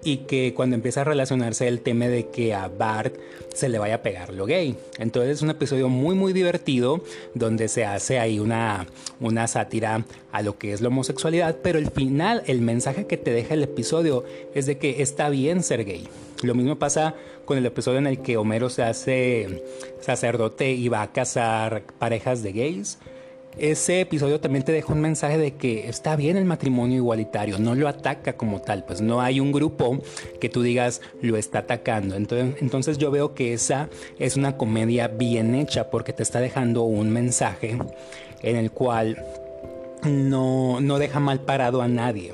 y 0.03 0.17
que 0.25 0.55
cuando 0.55 0.75
empieza 0.75 1.01
a 1.01 1.03
relacionarse 1.03 1.67
él 1.67 1.81
teme 1.81 2.09
de 2.09 2.29
que 2.29 2.55
a 2.55 2.67
Bart 2.67 3.15
se 3.53 3.69
le 3.69 3.77
vaya 3.77 3.93
a 3.93 4.01
pegar 4.01 4.33
lo 4.33 4.47
gay. 4.47 4.75
Entonces 4.97 5.33
es 5.33 5.41
un 5.43 5.51
episodio 5.51 5.87
muy 5.87 6.15
muy 6.15 6.33
divertido 6.33 7.03
donde 7.35 7.67
se 7.67 7.85
hace 7.85 8.17
ahí 8.17 8.39
una, 8.39 8.87
una 9.19 9.45
sátira 9.45 10.03
a 10.31 10.41
lo 10.41 10.57
que 10.57 10.73
es 10.73 10.81
la 10.81 10.87
homosexualidad, 10.87 11.57
pero 11.61 11.77
el 11.77 11.91
final, 11.91 12.41
el 12.47 12.61
mensaje 12.61 13.05
que 13.05 13.17
te 13.17 13.29
deja 13.29 13.53
el 13.53 13.61
episodio 13.61 14.23
es 14.55 14.65
de 14.65 14.79
que 14.79 15.03
está 15.03 15.29
bien 15.29 15.61
ser 15.61 15.85
gay. 15.85 16.07
Lo 16.41 16.55
mismo 16.55 16.77
pasa 16.77 17.15
con 17.45 17.57
el 17.57 17.65
episodio 17.65 17.99
en 17.99 18.07
el 18.07 18.21
que 18.21 18.37
Homero 18.37 18.69
se 18.69 18.83
hace 18.83 19.63
sacerdote 19.99 20.71
y 20.71 20.87
va 20.89 21.01
a 21.01 21.11
casar 21.11 21.83
parejas 21.99 22.43
de 22.43 22.51
gays 22.53 22.97
ese 23.57 24.01
episodio 24.01 24.39
también 24.39 24.63
te 24.63 24.71
deja 24.71 24.93
un 24.93 25.01
mensaje 25.01 25.37
de 25.37 25.55
que 25.55 25.89
está 25.89 26.15
bien 26.15 26.37
el 26.37 26.45
matrimonio 26.45 26.97
igualitario, 26.97 27.59
no 27.59 27.75
lo 27.75 27.87
ataca 27.87 28.33
como 28.33 28.61
tal, 28.61 28.85
pues 28.85 29.01
no 29.01 29.21
hay 29.21 29.39
un 29.39 29.51
grupo 29.51 29.99
que 30.39 30.49
tú 30.49 30.61
digas 30.61 31.01
lo 31.21 31.37
está 31.37 31.59
atacando. 31.59 32.15
Entonces, 32.15 32.61
entonces 32.61 32.97
yo 32.97 33.11
veo 33.11 33.33
que 33.33 33.53
esa 33.53 33.89
es 34.19 34.37
una 34.37 34.57
comedia 34.57 35.07
bien 35.07 35.55
hecha 35.55 35.89
porque 35.89 36.13
te 36.13 36.23
está 36.23 36.39
dejando 36.39 36.83
un 36.83 37.11
mensaje 37.11 37.77
en 38.41 38.55
el 38.55 38.71
cual 38.71 39.23
no, 40.03 40.79
no 40.79 40.97
deja 40.97 41.19
mal 41.19 41.41
parado 41.41 41.81
a 41.81 41.87
nadie. 41.87 42.33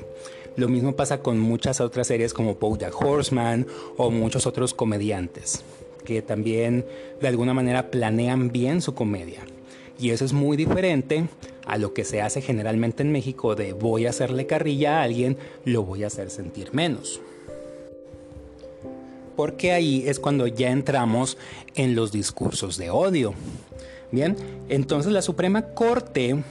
Lo 0.58 0.68
mismo 0.68 0.96
pasa 0.96 1.20
con 1.20 1.38
muchas 1.38 1.80
otras 1.80 2.08
series 2.08 2.34
como 2.34 2.56
BoJack 2.56 3.00
Horseman 3.00 3.64
o 3.96 4.10
muchos 4.10 4.44
otros 4.44 4.74
comediantes 4.74 5.62
que 6.04 6.20
también 6.20 6.84
de 7.20 7.28
alguna 7.28 7.54
manera 7.54 7.92
planean 7.92 8.50
bien 8.50 8.82
su 8.82 8.92
comedia. 8.92 9.42
Y 10.00 10.10
eso 10.10 10.24
es 10.24 10.32
muy 10.32 10.56
diferente 10.56 11.28
a 11.64 11.78
lo 11.78 11.94
que 11.94 12.04
se 12.04 12.22
hace 12.22 12.40
generalmente 12.40 13.04
en 13.04 13.12
México 13.12 13.54
de 13.54 13.72
voy 13.72 14.06
a 14.06 14.10
hacerle 14.10 14.46
carrilla 14.46 14.98
a 14.98 15.04
alguien, 15.04 15.36
lo 15.64 15.84
voy 15.84 16.02
a 16.02 16.08
hacer 16.08 16.28
sentir 16.30 16.74
menos. 16.74 17.20
Porque 19.36 19.70
ahí 19.70 20.08
es 20.08 20.18
cuando 20.18 20.48
ya 20.48 20.72
entramos 20.72 21.38
en 21.76 21.94
los 21.94 22.10
discursos 22.10 22.78
de 22.78 22.90
odio. 22.90 23.32
Bien, 24.10 24.34
entonces 24.68 25.12
la 25.12 25.22
Suprema 25.22 25.62
Corte 25.74 26.42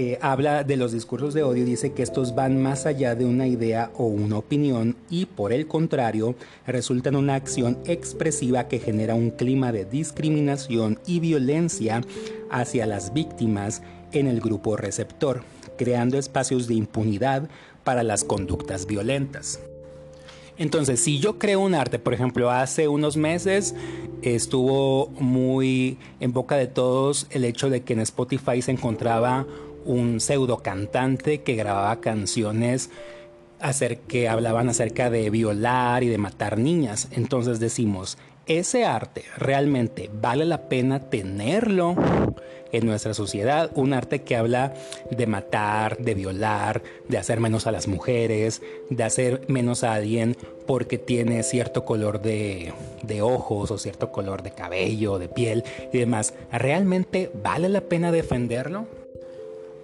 eh, 0.00 0.16
habla 0.22 0.62
de 0.62 0.76
los 0.76 0.92
discursos 0.92 1.34
de 1.34 1.42
odio 1.42 1.64
dice 1.64 1.92
que 1.92 2.04
estos 2.04 2.36
van 2.36 2.62
más 2.62 2.86
allá 2.86 3.16
de 3.16 3.24
una 3.24 3.48
idea 3.48 3.90
o 3.96 4.04
una 4.04 4.38
opinión 4.38 4.94
y 5.10 5.26
por 5.26 5.52
el 5.52 5.66
contrario 5.66 6.36
resultan 6.68 7.16
una 7.16 7.34
acción 7.34 7.78
expresiva 7.84 8.68
que 8.68 8.78
genera 8.78 9.16
un 9.16 9.30
clima 9.30 9.72
de 9.72 9.86
discriminación 9.86 11.00
y 11.04 11.18
violencia 11.18 12.00
hacia 12.48 12.86
las 12.86 13.12
víctimas 13.12 13.82
en 14.12 14.28
el 14.28 14.40
grupo 14.40 14.76
receptor, 14.76 15.42
creando 15.76 16.16
espacios 16.16 16.68
de 16.68 16.74
impunidad 16.74 17.48
para 17.82 18.04
las 18.04 18.22
conductas 18.22 18.86
violentas. 18.86 19.58
Entonces, 20.58 21.00
si 21.00 21.18
yo 21.18 21.40
creo 21.40 21.58
un 21.58 21.74
arte, 21.74 21.98
por 21.98 22.14
ejemplo, 22.14 22.52
hace 22.52 22.86
unos 22.86 23.16
meses 23.16 23.74
estuvo 24.22 25.08
muy 25.18 25.98
en 26.20 26.32
boca 26.32 26.56
de 26.56 26.68
todos 26.68 27.26
el 27.30 27.44
hecho 27.44 27.68
de 27.68 27.82
que 27.82 27.94
en 27.94 28.00
Spotify 28.00 28.62
se 28.62 28.70
encontraba 28.70 29.46
un 29.88 30.20
pseudo 30.20 30.58
cantante 30.58 31.40
que 31.40 31.56
grababa 31.56 32.00
canciones 32.00 32.90
que 34.06 34.28
hablaban 34.28 34.68
acerca 34.68 35.10
de 35.10 35.30
violar 35.30 36.04
y 36.04 36.08
de 36.08 36.18
matar 36.18 36.58
niñas. 36.58 37.08
Entonces 37.10 37.58
decimos, 37.58 38.18
ese 38.46 38.84
arte 38.84 39.24
realmente 39.36 40.10
vale 40.12 40.44
la 40.44 40.68
pena 40.68 41.10
tenerlo 41.10 41.96
en 42.70 42.86
nuestra 42.86 43.14
sociedad, 43.14 43.70
un 43.74 43.94
arte 43.94 44.22
que 44.22 44.36
habla 44.36 44.74
de 45.10 45.26
matar, 45.26 45.96
de 45.98 46.14
violar, 46.14 46.82
de 47.08 47.18
hacer 47.18 47.40
menos 47.40 47.66
a 47.66 47.72
las 47.72 47.88
mujeres, 47.88 48.62
de 48.90 49.04
hacer 49.04 49.42
menos 49.48 49.84
a 49.84 49.94
alguien 49.94 50.36
porque 50.66 50.98
tiene 50.98 51.42
cierto 51.42 51.84
color 51.84 52.20
de, 52.20 52.74
de 53.02 53.22
ojos 53.22 53.70
o 53.70 53.78
cierto 53.78 54.12
color 54.12 54.42
de 54.42 54.50
cabello, 54.50 55.18
de 55.18 55.28
piel 55.28 55.64
y 55.92 55.98
demás. 55.98 56.34
¿Realmente 56.52 57.30
vale 57.42 57.70
la 57.70 57.80
pena 57.80 58.12
defenderlo? 58.12 58.86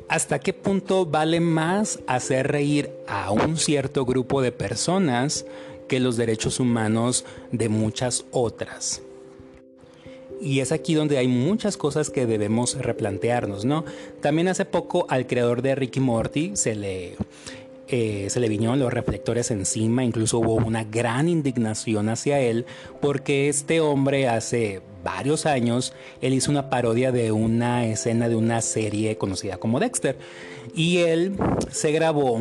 ¿Hasta 0.09 0.39
qué 0.39 0.53
punto 0.53 1.07
vale 1.07 1.41
más 1.41 2.01
hacer 2.07 2.49
reír 2.49 2.91
a 3.09 3.31
un 3.31 3.57
cierto 3.57 4.05
grupo 4.05 4.43
de 4.43 4.53
personas 4.53 5.47
que 5.89 6.01
los 6.01 6.17
derechos 6.17 6.61
humanos 6.61 7.25
de 7.53 7.69
muchas 7.69 8.25
otras? 8.31 9.03
Y 10.41 10.61
es 10.61 10.73
aquí 10.73 10.95
donde 10.95 11.17
hay 11.17 11.29
muchas 11.29 11.77
cosas 11.77 12.11
que 12.11 12.27
debemos 12.27 12.77
replantearnos, 12.77 13.65
¿no? 13.65 13.85
También 14.21 14.49
hace 14.49 14.67
poco 14.67 15.07
al 15.09 15.27
creador 15.27 15.63
de 15.63 15.75
Ricky 15.75 16.01
Morty 16.01 16.53
se 16.55 16.75
le 16.75 17.17
eh, 17.89 18.29
se 18.31 18.41
le 18.41 18.49
vinieron 18.49 18.79
los 18.79 18.93
reflectores 18.93 19.51
encima, 19.51 20.05
incluso 20.05 20.39
hubo 20.39 20.55
una 20.55 20.85
gran 20.85 21.29
indignación 21.29 22.09
hacia 22.09 22.41
él, 22.41 22.65
porque 23.01 23.49
este 23.49 23.81
hombre 23.81 24.27
hace 24.27 24.81
varios 25.05 25.47
años, 25.47 25.93
él 26.21 26.35
hizo 26.35 26.51
una 26.51 26.71
parodia 26.71 27.13
de 27.13 27.31
una 27.31 27.87
escena 27.87 28.29
de 28.29 28.35
una 28.35 28.61
serie 28.63 29.17
conocida 29.17 29.59
como 29.59 29.79
Dexter, 29.79 30.17
y 30.75 30.99
él 30.99 31.37
se 31.71 31.93
grabó 31.93 32.41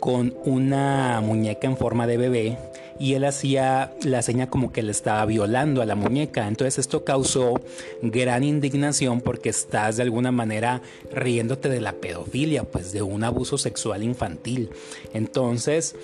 con 0.00 0.34
una 0.44 1.20
muñeca 1.22 1.66
en 1.66 1.76
forma 1.76 2.06
de 2.06 2.16
bebé 2.16 2.58
y 2.98 3.14
él 3.14 3.24
hacía 3.24 3.92
la 4.02 4.22
seña 4.22 4.48
como 4.48 4.72
que 4.72 4.82
le 4.82 4.92
estaba 4.92 5.24
violando 5.24 5.82
a 5.82 5.86
la 5.86 5.94
muñeca. 5.94 6.46
Entonces 6.46 6.78
esto 6.78 7.04
causó 7.04 7.60
gran 8.02 8.44
indignación 8.44 9.20
porque 9.20 9.48
estás 9.48 9.96
de 9.96 10.02
alguna 10.02 10.30
manera 10.30 10.82
riéndote 11.12 11.68
de 11.68 11.80
la 11.80 11.94
pedofilia, 11.94 12.64
pues 12.64 12.92
de 12.92 13.02
un 13.02 13.24
abuso 13.24 13.58
sexual 13.58 14.02
infantil. 14.02 14.70
Entonces 15.12 15.96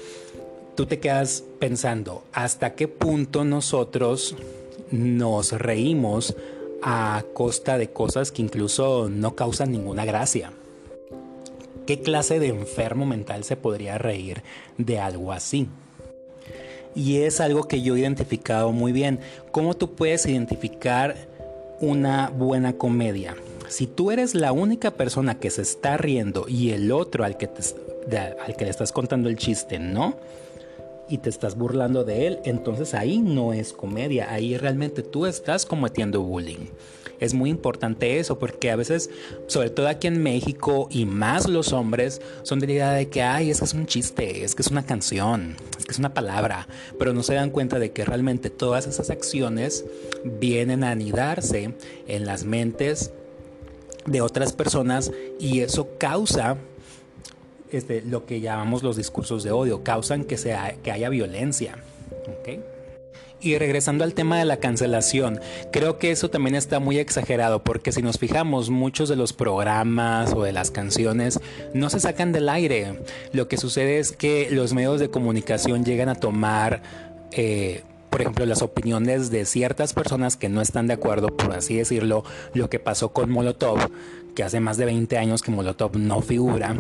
tú 0.75 0.87
te 0.87 0.99
quedas 0.99 1.45
pensando, 1.59 2.25
¿hasta 2.33 2.75
qué 2.75 2.89
punto 2.89 3.45
nosotros 3.45 4.35
nos 4.91 5.53
reímos 5.53 6.37
a 6.83 7.25
costa 7.35 7.79
de 7.79 7.91
cosas 7.91 8.33
que 8.33 8.43
incluso 8.43 9.09
no 9.11 9.35
causan 9.35 9.73
ninguna 9.73 10.05
gracia? 10.05 10.53
¿Qué 11.87 12.01
clase 12.01 12.39
de 12.39 12.49
enfermo 12.49 13.07
mental 13.07 13.45
se 13.45 13.57
podría 13.57 13.99
reír 13.99 14.43
de 14.79 14.99
algo 14.99 15.33
así? 15.33 15.69
Y 16.95 17.19
es 17.19 17.41
algo 17.41 17.65
que 17.65 17.83
yo 17.83 17.97
he 17.97 18.01
identificado 18.01 18.73
muy 18.73 18.93
bien. 18.93 19.21
¿Cómo 19.53 19.75
tú 19.75 19.95
puedes 19.95 20.27
identificar 20.27 21.17
una 21.81 22.29
buena 22.31 22.75
comedia? 22.75 23.37
Si 23.69 23.87
tú 23.87 24.11
eres 24.11 24.35
la 24.35 24.53
única 24.53 24.91
persona 24.91 25.39
que 25.39 25.51
se 25.51 25.63
está 25.63 25.97
riendo 25.97 26.47
y 26.49 26.71
el 26.71 26.91
otro 26.91 27.25
al 27.25 27.37
que, 27.37 27.49
al 27.49 28.57
que 28.57 28.65
le 28.65 28.71
estás 28.71 28.91
contando 28.91 29.29
el 29.29 29.37
chiste 29.37 29.79
no, 29.79 30.17
y 31.11 31.19
te 31.19 31.29
estás 31.29 31.57
burlando 31.59 32.05
de 32.05 32.27
él, 32.27 32.39
entonces 32.45 32.95
ahí 32.95 33.19
no 33.19 33.53
es 33.53 33.73
comedia, 33.73 34.33
ahí 34.33 34.57
realmente 34.57 35.03
tú 35.03 35.27
estás 35.27 35.67
cometiendo 35.67 36.23
bullying. 36.23 36.69
Es 37.19 37.35
muy 37.35 37.51
importante 37.51 38.19
eso 38.19 38.39
porque 38.39 38.71
a 38.71 38.77
veces, 38.77 39.11
sobre 39.47 39.69
todo 39.69 39.89
aquí 39.89 40.07
en 40.07 40.23
México 40.23 40.89
y 40.91 41.05
más 41.05 41.47
los 41.49 41.75
hombres, 41.75 42.23
son 42.45 42.61
de 42.61 42.67
la 42.67 42.73
idea 42.73 42.93
de 42.93 43.09
que, 43.09 43.23
ay, 43.23 43.51
es 43.51 43.59
que 43.59 43.67
es 43.67 43.75
un 43.75 43.85
chiste, 43.85 44.43
es 44.43 44.55
que 44.55 44.63
es 44.63 44.69
una 44.69 44.87
canción, 44.87 45.57
es 45.79 45.85
que 45.85 45.93
es 45.93 45.99
una 45.99 46.15
palabra, 46.15 46.67
pero 46.99 47.13
no 47.13 47.23
se 47.23 47.35
dan 47.35 47.51
cuenta 47.51 47.79
de 47.79 47.93
que 47.93 48.07
realmente 48.07 48.49
todas 48.49 48.87
esas 48.87 49.11
acciones 49.11 49.85
vienen 50.25 50.83
a 50.83 50.93
anidarse 50.93 51.75
en 52.09 52.25
las 52.25 52.45
mentes 52.45 53.13
de 54.07 54.23
otras 54.23 54.55
personas 54.55 55.13
y 55.39 55.61
eso 55.61 55.89
causa 55.99 56.57
este, 57.73 58.03
lo 58.03 58.27
que 58.27 58.41
llamamos 58.41 58.83
los 58.83 58.97
discursos 58.97 59.43
de 59.43 59.51
odio, 59.51 59.83
causan 59.83 60.25
que, 60.25 60.37
sea, 60.37 60.75
que 60.83 60.93
haya 60.93 61.09
violencia. 61.09 61.77
Y 63.43 63.57
regresando 63.57 64.05
al 64.05 64.13
tema 64.13 64.39
de 64.39 64.45
la 64.45 64.59
cancelación, 64.59 65.41
creo 65.73 65.99
que 65.99 66.11
eso 66.11 66.29
también 66.29 66.55
está 66.55 66.79
muy 66.79 66.99
exagerado 66.99 67.65
porque 67.65 67.91
si 67.91 68.03
nos 68.03 68.19
fijamos, 68.19 68.69
muchos 68.69 69.09
de 69.09 69.17
los 69.17 69.33
programas 69.33 70.35
o 70.35 70.43
de 70.43 70.53
las 70.53 70.71
canciones 70.71 71.41
no 71.73 71.89
se 71.89 72.01
sacan 72.01 72.33
del 72.33 72.51
aire. 72.51 73.01
Lo 73.33 73.49
que 73.49 73.57
sucede 73.57 73.99
es 73.99 74.13
que 74.13 74.51
los 74.51 74.75
medios 74.75 75.01
de 75.01 75.11
comunicación 75.11 75.85
llegan 75.85 76.09
a 76.09 76.15
tomar... 76.15 76.83
Eh, 77.33 77.83
por 78.11 78.21
ejemplo, 78.21 78.45
las 78.45 78.61
opiniones 78.61 79.31
de 79.31 79.45
ciertas 79.45 79.95
personas 79.95 80.37
que 80.37 80.49
no 80.49 80.61
están 80.61 80.89
de 80.89 80.95
acuerdo, 80.95 81.29
por 81.29 81.53
así 81.53 81.77
decirlo, 81.77 82.25
lo 82.55 82.69
que 82.69 82.81
pasó 82.81 83.11
con 83.11 83.31
Molotov, 83.31 83.79
que 84.35 84.43
hace 84.43 84.61
más 84.61 84.77
de 84.77 84.85
20 84.85 85.19
años 85.19 85.43
que 85.43 85.51
Molotov 85.51 85.97
no 85.97 86.21
figura. 86.23 86.77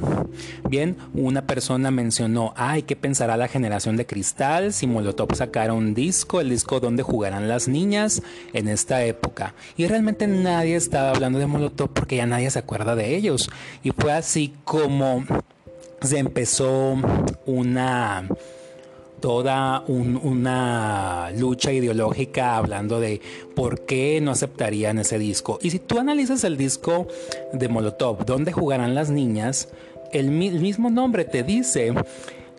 Bien, 0.68 0.96
una 1.14 1.46
persona 1.46 1.90
mencionó, 1.90 2.52
ay, 2.56 2.82
¿qué 2.82 2.96
pensará 2.96 3.36
la 3.36 3.48
generación 3.48 3.96
de 3.96 4.06
cristal 4.06 4.72
si 4.72 4.86
Molotov 4.86 5.34
sacara 5.34 5.72
un 5.72 5.94
disco, 5.94 6.40
el 6.40 6.50
disco 6.50 6.80
donde 6.80 7.02
jugarán 7.02 7.48
las 7.48 7.68
niñas 7.68 8.22
en 8.52 8.68
esta 8.68 9.04
época? 9.04 9.54
Y 9.76 9.86
realmente 9.86 10.26
nadie 10.26 10.76
estaba 10.76 11.10
hablando 11.10 11.38
de 11.38 11.46
Molotov 11.46 11.90
porque 11.90 12.16
ya 12.16 12.26
nadie 12.26 12.50
se 12.50 12.58
acuerda 12.58 12.94
de 12.94 13.16
ellos. 13.16 13.50
Y 13.82 13.90
fue 13.90 14.12
así 14.12 14.54
como 14.64 15.24
se 16.02 16.18
empezó 16.18 16.96
una 17.46 18.26
toda 19.20 19.84
una 19.86 21.30
lucha 21.36 21.72
ideológica 21.72 22.56
hablando 22.56 23.00
de 23.00 23.20
por 23.54 23.84
qué 23.84 24.20
no 24.20 24.30
aceptarían 24.30 24.98
ese 24.98 25.18
disco. 25.18 25.58
Y 25.62 25.70
si 25.70 25.78
tú 25.78 25.98
analizas 25.98 26.44
el 26.44 26.56
disco 26.56 27.06
de 27.52 27.68
Molotov, 27.68 28.24
¿dónde 28.24 28.52
jugarán 28.52 28.94
las 28.94 29.10
niñas? 29.10 29.68
El, 30.12 30.30
mismo 30.30 30.90
nombre 30.90 31.24
te 31.24 31.42
dice 31.42 31.94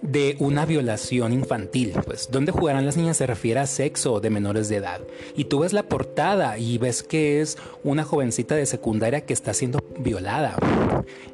de 0.02 0.36
una 0.40 0.66
violación 0.66 1.34
infantil. 1.34 1.94
Pues, 2.06 2.30
¿dónde 2.32 2.52
jugarán 2.52 2.86
las 2.86 2.98
niñas? 2.98 3.18
Se 3.18 3.28
refiere 3.28 3.60
a 3.60 3.68
sexo 3.68 4.20
de 4.20 4.30
menores 4.30 4.68
de 4.70 4.78
edad. 4.78 5.02
Y 5.36 5.46
tú 5.46 5.60
ves 5.60 5.74
la 5.74 5.84
portada 5.84 6.58
y 6.58 6.78
ves 6.78 7.04
que 7.04 7.42
es 7.42 7.58
una 7.84 8.04
jovencita 8.04 8.56
de 8.56 8.66
secundaria 8.66 9.22
que 9.22 9.34
está 9.34 9.54
siendo 9.54 9.84
violada. 10.00 10.56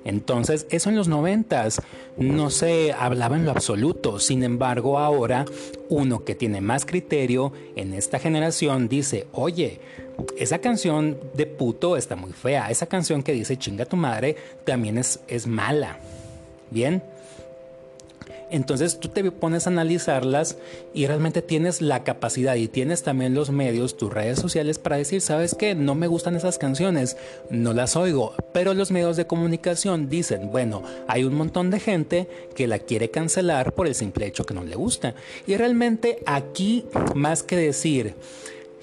Entonces, 0.04 0.68
eso 0.70 0.90
en 0.90 0.96
los 0.96 1.08
noventas 1.08 1.82
no 2.18 2.50
se 2.50 2.94
hablaba 2.94 3.38
en 3.38 3.46
lo 3.46 3.52
absoluto. 3.52 4.20
Sin 4.20 4.44
embargo, 4.44 5.00
ahora 5.00 5.46
uno 5.90 6.24
que 6.24 6.36
tiene 6.36 6.62
más 6.62 6.86
criterio 6.86 7.54
en 7.76 7.94
esta 7.94 8.20
generación 8.20 8.90
dice, 8.90 9.28
oye, 9.32 9.80
esa 10.38 10.60
canción 10.60 11.18
de 11.36 11.46
puto 11.46 11.96
está 11.96 12.16
muy 12.16 12.34
fea. 12.34 12.70
Esa 12.70 12.88
canción 12.88 13.24
que 13.24 13.34
dice 13.34 13.58
chinga 13.58 13.86
tu 13.86 13.96
madre 13.96 14.36
también 14.66 14.98
es, 14.98 15.20
es 15.28 15.48
mala. 15.48 16.00
Bien. 16.70 17.02
Entonces 18.50 19.00
tú 19.00 19.10
te 19.10 19.30
pones 19.32 19.68
a 19.68 19.70
analizarlas 19.70 20.58
y 20.94 21.06
realmente 21.06 21.42
tienes 21.42 21.82
la 21.82 22.04
capacidad 22.04 22.56
y 22.56 22.68
tienes 22.68 23.04
también 23.04 23.34
los 23.34 23.50
medios, 23.50 23.98
tus 23.98 24.14
redes 24.14 24.40
sociales 24.40 24.80
para 24.80 24.96
decir, 24.96 25.22
sabes 25.22 25.54
qué, 25.54 25.76
no 25.76 25.96
me 25.96 26.08
gustan 26.08 26.36
esas 26.36 26.58
canciones, 26.58 27.18
no 27.50 27.74
las 27.74 27.98
oigo, 27.98 28.34
pero 28.54 28.74
los 28.74 28.92
medios 28.92 29.18
de 29.18 29.28
comunicación 29.28 30.08
dicen, 30.08 30.50
bueno, 30.52 30.84
hay 31.08 31.26
un 31.26 31.36
montón 31.36 31.72
de 31.72 31.82
gente 31.82 32.28
que 32.56 32.68
la 32.68 32.80
quiere 32.80 33.12
cancelar 33.12 33.74
por 33.74 33.88
el 33.88 33.96
simple 33.96 34.26
hecho 34.26 34.46
que 34.46 34.54
no 34.54 34.64
le 34.64 34.76
gusta. 34.76 35.14
Y 35.46 35.58
realmente 35.58 36.20
aquí, 36.26 36.86
más 37.16 37.44
que 37.44 37.58
decir, 37.58 38.16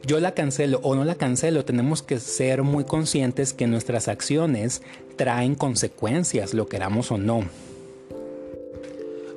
yo 0.06 0.20
la 0.20 0.34
cancelo 0.34 0.80
o 0.82 0.94
no 0.94 1.04
la 1.06 1.14
cancelo, 1.14 1.64
tenemos 1.64 2.02
que 2.02 2.20
ser 2.20 2.62
muy 2.62 2.84
conscientes 2.84 3.54
que 3.54 3.66
nuestras 3.66 4.08
acciones 4.08 4.82
traen 5.16 5.54
consecuencias, 5.54 6.52
lo 6.52 6.66
queramos 6.66 7.10
o 7.10 7.16
no 7.16 7.44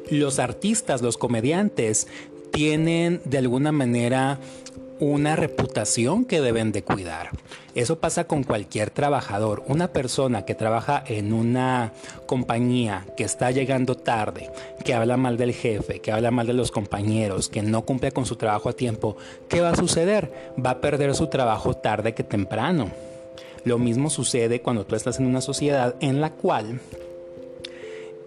los 0.09 0.39
artistas, 0.39 1.01
los 1.01 1.17
comediantes, 1.17 2.07
tienen 2.51 3.21
de 3.25 3.37
alguna 3.37 3.71
manera 3.71 4.39
una 4.99 5.35
reputación 5.35 6.25
que 6.25 6.41
deben 6.41 6.71
de 6.71 6.83
cuidar. 6.83 7.29
Eso 7.75 7.99
pasa 7.99 8.25
con 8.25 8.43
cualquier 8.43 8.89
trabajador. 8.89 9.63
Una 9.67 9.89
persona 9.89 10.45
que 10.45 10.55
trabaja 10.55 11.03
en 11.05 11.33
una 11.33 11.93
compañía 12.25 13.05
que 13.15 13.23
está 13.23 13.51
llegando 13.51 13.95
tarde, 13.95 14.49
que 14.83 14.95
habla 14.95 15.17
mal 15.17 15.37
del 15.37 15.53
jefe, 15.53 15.99
que 15.99 16.11
habla 16.11 16.31
mal 16.31 16.47
de 16.47 16.53
los 16.53 16.71
compañeros, 16.71 17.49
que 17.49 17.61
no 17.61 17.83
cumple 17.83 18.11
con 18.11 18.25
su 18.25 18.35
trabajo 18.35 18.69
a 18.69 18.73
tiempo, 18.73 19.17
¿qué 19.47 19.61
va 19.61 19.69
a 19.69 19.75
suceder? 19.75 20.53
Va 20.63 20.71
a 20.71 20.81
perder 20.81 21.13
su 21.13 21.27
trabajo 21.27 21.75
tarde 21.75 22.15
que 22.15 22.23
temprano. 22.23 22.89
Lo 23.63 23.77
mismo 23.77 24.09
sucede 24.09 24.61
cuando 24.61 24.85
tú 24.85 24.95
estás 24.95 25.19
en 25.19 25.27
una 25.27 25.41
sociedad 25.41 25.95
en 25.99 26.21
la 26.21 26.31
cual 26.31 26.79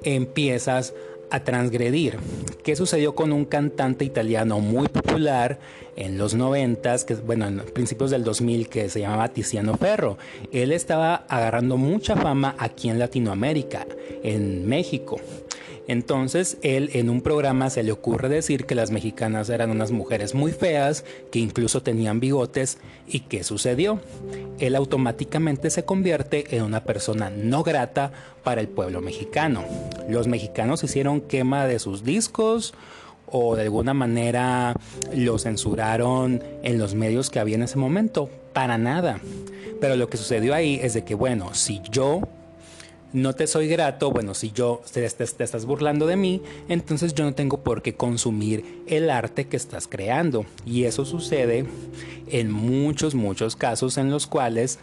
empiezas 0.05 0.93
a 0.93 1.10
transgredir. 1.39 2.19
¿Qué 2.65 2.75
sucedió 2.75 3.15
con 3.15 3.33
un 3.33 3.45
cantante 3.45 4.05
italiano 4.05 4.59
muy 4.59 4.89
popular 4.89 5.61
en 5.95 6.19
los 6.19 6.35
90, 6.35 7.07
que 7.07 7.15
bueno, 7.15 7.47
en 7.47 7.61
principios 7.61 8.11
del 8.11 8.25
2000 8.25 8.69
que 8.69 8.89
se 8.89 9.01
llamaba 9.01 9.29
Tiziano 9.29 9.77
Ferro? 9.77 10.19
Él 10.51 10.73
estaba 10.73 11.15
agarrando 11.29 11.77
mucha 11.77 12.17
fama 12.17 12.57
aquí 12.59 12.91
en 12.91 12.99
Latinoamérica, 12.99 13.87
en 14.25 14.69
México. 14.69 15.21
Entonces 15.91 16.57
él 16.63 16.91
en 16.93 17.11
un 17.11 17.21
programa 17.21 17.69
se 17.69 17.83
le 17.83 17.91
ocurre 17.91 18.29
decir 18.29 18.65
que 18.65 18.77
las 18.77 18.93
mexicanas 18.93 19.51
eran 19.51 19.71
unas 19.71 19.91
mujeres 19.91 20.37
muy 20.37 20.53
feas, 20.53 21.05
que 21.33 21.41
incluso 21.41 21.83
tenían 21.83 22.21
bigotes 22.21 22.79
y 23.09 23.21
¿qué 23.21 23.43
sucedió? 23.43 23.99
Él 24.61 24.77
automáticamente 24.77 25.69
se 25.69 25.85
convierte 25.85 26.57
en 26.57 26.63
una 26.63 26.85
persona 26.85 27.29
no 27.31 27.65
grata 27.65 28.13
para 28.43 28.61
el 28.61 28.69
pueblo 28.69 29.01
mexicano. 29.01 29.65
Los 30.09 30.27
mexicanos 30.29 30.83
hicieron 30.85 31.21
quema 31.21 31.67
de 31.67 31.79
sus 31.79 32.05
discos 32.05 32.75
o 33.27 33.57
de 33.57 33.63
alguna 33.63 33.95
manera 33.95 34.75
lo 35.15 35.39
censuraron 35.39 36.43
en 36.63 36.79
los 36.79 36.95
medios 36.95 37.31
que 37.31 37.39
había 37.39 37.57
en 37.57 37.63
ese 37.63 37.79
momento. 37.79 38.29
Para 38.53 38.79
nada. 38.79 39.21
Pero 39.81 39.97
lo 39.97 40.09
que 40.09 40.17
sucedió 40.17 40.55
ahí 40.55 40.81
es 40.83 40.95
de 40.95 41.05
que, 41.05 41.15
bueno, 41.15 41.55
si 41.55 41.81
yo 41.91 42.23
no 43.13 43.35
te 43.35 43.47
soy 43.47 43.69
grato, 43.69 44.11
bueno, 44.11 44.35
si 44.35 44.53
yo 44.53 44.83
te, 44.93 45.05
estás 45.05 45.65
burlando 45.65 46.07
de 46.07 46.17
mí, 46.17 46.43
entonces 46.69 47.15
yo 47.15 47.25
no 47.25 47.35
tengo 47.35 47.59
por 47.59 47.83
qué 47.83 47.95
consumir 47.95 48.83
el 48.87 49.11
arte 49.11 49.47
que 49.47 49.57
estás 49.57 49.89
creando. 49.89 50.45
Y 50.67 50.85
eso 50.85 51.05
sucede 51.05 51.67
en 52.29 52.51
muchos, 52.51 53.15
muchos 53.15 53.57
casos 53.57 53.99
en 53.99 54.11
los 54.11 54.27
cuales 54.27 54.79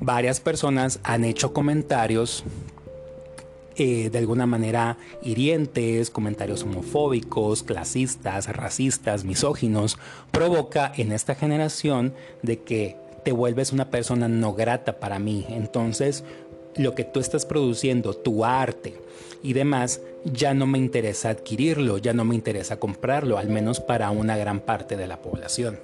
varias 0.00 0.40
personas 0.40 1.00
han 1.02 1.24
hecho 1.24 1.52
comentarios 1.52 2.44
eh, 3.78 4.10
de 4.10 4.18
alguna 4.18 4.46
manera 4.46 4.96
hirientes, 5.22 6.10
comentarios 6.10 6.62
homofóbicos, 6.62 7.62
clasistas, 7.62 8.48
racistas, 8.54 9.24
misóginos, 9.24 9.98
provoca 10.30 10.92
en 10.96 11.12
esta 11.12 11.34
generación 11.34 12.14
de 12.42 12.62
que 12.62 12.96
te 13.24 13.32
vuelves 13.32 13.72
una 13.72 13.90
persona 13.90 14.28
no 14.28 14.54
grata 14.54 14.98
para 14.98 15.18
mí. 15.18 15.44
Entonces, 15.48 16.24
lo 16.76 16.94
que 16.94 17.04
tú 17.04 17.20
estás 17.20 17.44
produciendo, 17.44 18.14
tu 18.14 18.44
arte 18.44 18.94
y 19.42 19.52
demás, 19.52 20.00
ya 20.24 20.54
no 20.54 20.66
me 20.66 20.78
interesa 20.78 21.30
adquirirlo, 21.30 21.98
ya 21.98 22.12
no 22.12 22.24
me 22.24 22.34
interesa 22.34 22.78
comprarlo, 22.78 23.38
al 23.38 23.48
menos 23.48 23.80
para 23.80 24.10
una 24.10 24.36
gran 24.36 24.60
parte 24.60 24.96
de 24.96 25.06
la 25.06 25.20
población. 25.20 25.78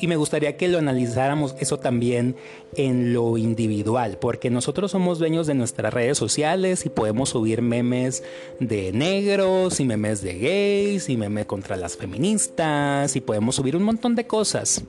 Y 0.00 0.06
me 0.06 0.16
gustaría 0.16 0.56
que 0.56 0.68
lo 0.68 0.78
analizáramos 0.78 1.54
eso 1.60 1.78
también 1.78 2.34
en 2.74 3.12
lo 3.12 3.36
individual, 3.36 4.16
porque 4.18 4.48
nosotros 4.48 4.92
somos 4.92 5.18
dueños 5.18 5.46
de 5.46 5.52
nuestras 5.54 5.92
redes 5.92 6.16
sociales 6.16 6.86
y 6.86 6.88
podemos 6.88 7.28
subir 7.28 7.60
memes 7.60 8.22
de 8.60 8.92
negros 8.92 9.78
y 9.78 9.84
memes 9.84 10.22
de 10.22 10.38
gays 10.38 11.10
y 11.10 11.18
memes 11.18 11.44
contra 11.44 11.76
las 11.76 11.98
feministas 11.98 13.14
y 13.14 13.20
podemos 13.20 13.56
subir 13.56 13.76
un 13.76 13.82
montón 13.82 14.14
de 14.14 14.26
cosas. 14.26 14.84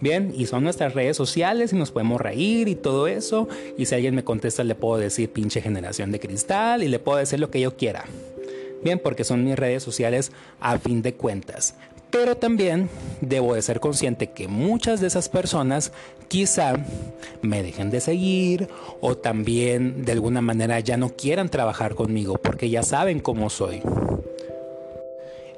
Bien, 0.00 0.32
y 0.36 0.46
son 0.46 0.64
nuestras 0.64 0.94
redes 0.94 1.16
sociales 1.16 1.72
y 1.72 1.76
nos 1.76 1.92
podemos 1.92 2.20
reír 2.20 2.66
y 2.66 2.74
todo 2.74 3.06
eso. 3.06 3.48
Y 3.76 3.86
si 3.86 3.94
alguien 3.94 4.14
me 4.14 4.24
contesta, 4.24 4.64
le 4.64 4.74
puedo 4.74 4.98
decir 4.98 5.30
pinche 5.30 5.60
generación 5.60 6.10
de 6.10 6.18
cristal 6.18 6.82
y 6.82 6.88
le 6.88 6.98
puedo 6.98 7.18
decir 7.18 7.38
lo 7.38 7.50
que 7.50 7.60
yo 7.60 7.76
quiera. 7.76 8.04
Bien, 8.82 9.00
porque 9.00 9.24
son 9.24 9.44
mis 9.44 9.56
redes 9.56 9.82
sociales 9.82 10.32
a 10.60 10.78
fin 10.78 11.02
de 11.02 11.14
cuentas. 11.14 11.74
Pero 12.10 12.36
también 12.36 12.88
debo 13.20 13.54
de 13.54 13.62
ser 13.62 13.80
consciente 13.80 14.28
que 14.28 14.48
muchas 14.48 15.00
de 15.00 15.08
esas 15.08 15.28
personas 15.28 15.92
quizá 16.28 16.74
me 17.42 17.62
dejen 17.62 17.90
de 17.90 18.00
seguir 18.00 18.68
o 19.00 19.16
también 19.16 20.04
de 20.04 20.12
alguna 20.12 20.40
manera 20.40 20.80
ya 20.80 20.96
no 20.96 21.10
quieran 21.10 21.48
trabajar 21.48 21.94
conmigo 21.94 22.38
porque 22.38 22.70
ya 22.70 22.82
saben 22.82 23.20
cómo 23.20 23.50
soy. 23.50 23.82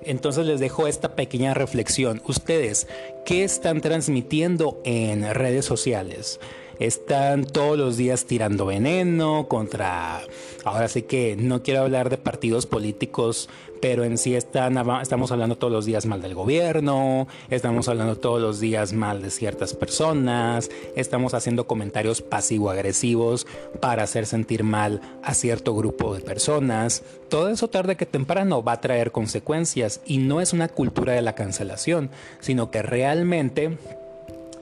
Entonces 0.03 0.47
les 0.47 0.61
dejo 0.61 0.87
esta 0.87 1.15
pequeña 1.15 1.55
reflexión. 1.55 2.23
Ustedes, 2.27 2.87
¿qué 3.25 3.45
están 3.45 3.81
transmitiendo 3.81 4.81
en 4.85 5.35
redes 5.35 5.67
sociales? 5.67 6.41
Están 6.81 7.45
todos 7.45 7.79
los 7.79 7.97
días 7.97 8.25
tirando 8.25 8.67
veneno 8.67 9.47
contra, 9.49 10.23
ahora 10.65 10.89
sí 10.89 11.03
que 11.03 11.37
no 11.37 11.63
quiero 11.63 11.83
hablar 11.83 12.11
de 12.11 12.17
partidos 12.17 12.67
políticos, 12.67 13.49
pero 13.81 14.05
en 14.05 14.19
sí 14.19 14.35
están, 14.35 14.77
estamos 15.01 15.31
hablando 15.33 15.57
todos 15.57 15.73
los 15.73 15.85
días 15.85 16.07
mal 16.07 16.23
del 16.23 16.35
gobierno, 16.35 17.29
estamos 17.51 17.89
hablando 17.89 18.17
todos 18.17 18.41
los 18.41 18.61
días 18.61 18.93
mal 18.93 19.23
de 19.23 19.31
ciertas 19.31 19.75
personas, 19.75 20.71
estamos 20.97 21.35
haciendo 21.35 21.67
comentarios 21.67 22.23
pasivo-agresivos 22.23 23.47
para 23.81 24.03
hacer 24.03 24.27
sentir 24.27 24.65
mal 24.65 25.01
a 25.23 25.35
cierto 25.35 25.75
grupo 25.75 26.15
de 26.15 26.21
personas. 26.21 27.03
Todo 27.29 27.49
eso 27.49 27.69
tarde 27.69 27.97
que 27.97 28.07
temprano 28.07 28.63
va 28.63 28.73
a 28.73 28.81
traer 28.81 29.13
consecuencias 29.13 30.01
y 30.05 30.19
no 30.19 30.41
es 30.41 30.53
una 30.53 30.69
cultura 30.69 31.13
de 31.13 31.23
la 31.23 31.35
cancelación, 31.35 32.11
sino 32.41 32.71
que 32.71 32.83
realmente 32.83 33.79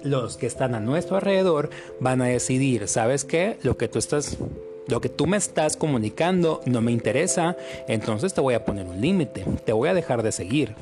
los 0.02 0.36
que 0.36 0.46
están 0.46 0.74
a 0.74 0.80
nuestro 0.80 1.16
alrededor 1.16 1.70
van 2.00 2.22
a 2.22 2.26
decidir, 2.26 2.88
¿sabes 2.88 3.24
qué? 3.24 3.58
Lo 3.62 3.76
que 3.76 3.88
tú 3.88 3.98
estás 3.98 4.38
lo 4.88 5.02
que 5.02 5.10
tú 5.10 5.26
me 5.26 5.36
estás 5.36 5.76
comunicando 5.76 6.62
no 6.64 6.80
me 6.80 6.92
interesa, 6.92 7.56
entonces 7.88 8.32
te 8.32 8.40
voy 8.40 8.54
a 8.54 8.64
poner 8.64 8.86
un 8.86 9.00
límite, 9.00 9.44
te 9.64 9.72
voy 9.72 9.90
a 9.90 9.94
dejar 9.94 10.22
de 10.22 10.32
seguir. 10.32 10.74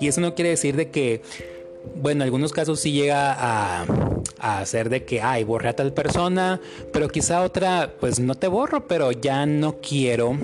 Y 0.00 0.08
eso 0.08 0.22
no 0.22 0.34
quiere 0.34 0.48
decir 0.48 0.74
de 0.74 0.88
que, 0.88 1.20
bueno, 1.96 2.20
en 2.20 2.22
algunos 2.22 2.52
casos 2.52 2.80
sí 2.80 2.92
llega 2.92 3.34
a, 3.38 3.86
hacer 4.38 4.88
de 4.88 5.04
que, 5.04 5.20
ay, 5.20 5.44
borré 5.44 5.68
a 5.68 5.76
tal 5.76 5.92
persona, 5.92 6.60
pero 6.92 7.08
quizá 7.08 7.42
otra, 7.42 7.92
pues 8.00 8.20
no 8.20 8.34
te 8.34 8.48
borro, 8.48 8.86
pero 8.86 9.12
ya 9.12 9.44
no 9.46 9.80
quiero 9.80 10.36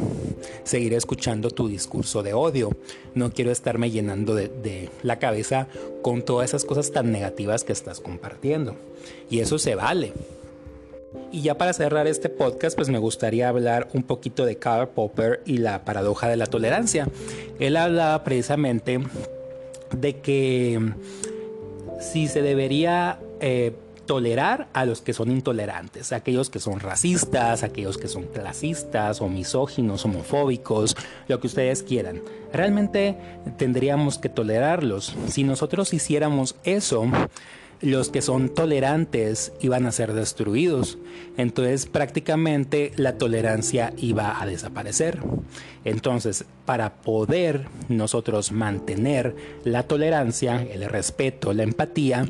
seguir 0.65 0.93
escuchando 0.95 1.51
tu 1.51 1.69
discurso 1.69 2.23
de 2.23 2.35
odio. 2.35 2.71
No 3.15 3.33
quiero 3.33 3.51
estarme 3.51 3.91
llenando 3.91 4.35
de, 4.35 4.49
de 4.49 4.91
la 5.03 5.19
cabeza 5.19 5.69
con 6.03 6.23
todas 6.23 6.51
esas 6.51 6.65
cosas 6.65 6.93
tan 6.93 7.11
negativas 7.11 7.65
que 7.65 7.73
estás 7.73 8.01
compartiendo. 8.01 8.77
Y 9.31 9.41
eso 9.41 9.59
se 9.59 9.75
vale. 9.75 10.13
Y 11.33 11.43
ya 11.43 11.57
para 11.57 11.73
cerrar 11.73 12.07
este 12.07 12.29
podcast, 12.29 12.77
pues 12.77 12.89
me 12.89 12.99
gustaría 12.99 13.49
hablar 13.49 13.89
un 13.95 14.03
poquito 14.03 14.45
de 14.45 14.57
Karl 14.57 14.89
Popper 14.89 15.43
y 15.45 15.59
la 15.59 15.85
paradoja 15.85 16.29
de 16.29 16.37
la 16.37 16.47
tolerancia. 16.47 17.09
Él 17.59 17.77
hablaba 17.77 18.23
precisamente 18.25 19.01
de 19.93 20.21
que 20.21 20.93
si 22.01 22.29
se 22.29 22.43
debería 22.43 23.19
eh, 23.41 23.75
tolerar 24.07 24.69
a 24.73 24.85
los 24.87 25.03
que 25.03 25.13
son 25.13 25.31
intolerantes, 25.31 26.13
aquellos 26.13 26.49
que 26.49 26.61
son 26.61 26.81
racistas, 26.81 27.63
aquellos 27.63 27.99
que 27.99 28.09
son 28.09 28.25
clasistas 28.25 29.21
o 29.21 29.29
misóginos, 29.29 30.05
homofóbicos, 30.05 30.97
lo 31.29 31.41
que 31.41 31.49
ustedes 31.49 31.83
quieran. 31.83 32.23
Realmente 32.53 33.17
tendríamos 33.59 34.19
que 34.19 34.29
tolerarlos. 34.29 35.15
Si 35.29 35.45
nosotros 35.45 35.93
hiciéramos 35.93 36.55
eso, 36.65 37.05
los 37.81 38.09
que 38.11 38.23
son 38.23 38.49
tolerantes 38.49 39.53
iban 39.61 39.87
a 39.87 39.93
ser 39.93 40.13
destruidos. 40.13 40.99
Entonces 41.37 41.87
prácticamente 41.87 42.93
la 42.97 43.19
tolerancia 43.19 43.93
iba 43.97 44.41
a 44.41 44.47
desaparecer. 44.47 45.19
Entonces, 45.85 46.45
para 46.65 46.95
poder 46.95 47.67
nosotros 47.89 48.51
mantener 48.51 49.37
la 49.63 49.85
tolerancia, 49.85 50.63
el 50.63 50.85
respeto, 50.87 51.53
la 51.53 51.63
empatía, 51.63 52.27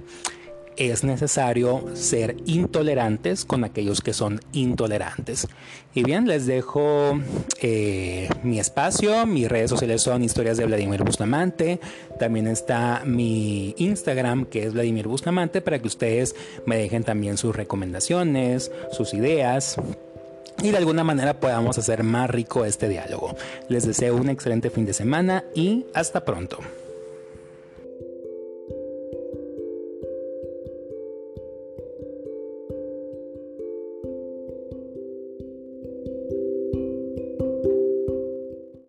es 0.77 1.05
necesario 1.05 1.85
ser 1.95 2.37
intolerantes 2.47 3.45
con 3.45 3.65
aquellos 3.65 4.01
que 4.01 4.13
son 4.13 4.41
intolerantes. 4.53 5.49
Y 5.95 6.03
bien, 6.03 6.27
les 6.27 6.47
dejo 6.47 7.19
eh, 7.61 8.29
mi 8.43 8.59
espacio, 8.59 9.27
mis 9.27 9.49
redes 9.49 9.71
sociales 9.71 10.03
son 10.03 10.23
historias 10.23 10.57
de 10.57 10.67
Vladimir 10.67 11.03
Bustamante, 11.03 11.81
también 12.19 12.47
está 12.47 13.03
mi 13.05 13.75
Instagram 13.79 14.47
que 14.47 14.65
es 14.65 14.75
Vladimir 14.75 15.09
Bustamante 15.09 15.61
para 15.61 15.79
que 15.79 15.89
ustedes 15.89 16.35
me 16.67 16.77
dejen 16.77 17.05
también 17.05 17.37
sus 17.37 17.57
recomendaciones, 17.57 18.71
sus 18.93 19.15
ideas 19.15 19.77
y 20.63 20.71
de 20.71 20.77
alguna 20.79 21.05
manera 21.05 21.35
podamos 21.35 21.79
hacer 21.79 22.03
más 22.03 22.31
rico 22.31 22.65
este 22.65 22.89
diálogo. 22.89 23.37
Les 23.69 23.87
deseo 23.87 24.17
un 24.17 24.29
excelente 24.29 24.71
fin 24.71 24.87
de 24.87 24.95
semana 24.95 25.45
y 25.55 25.87
hasta 25.95 26.25
pronto. 26.25 26.59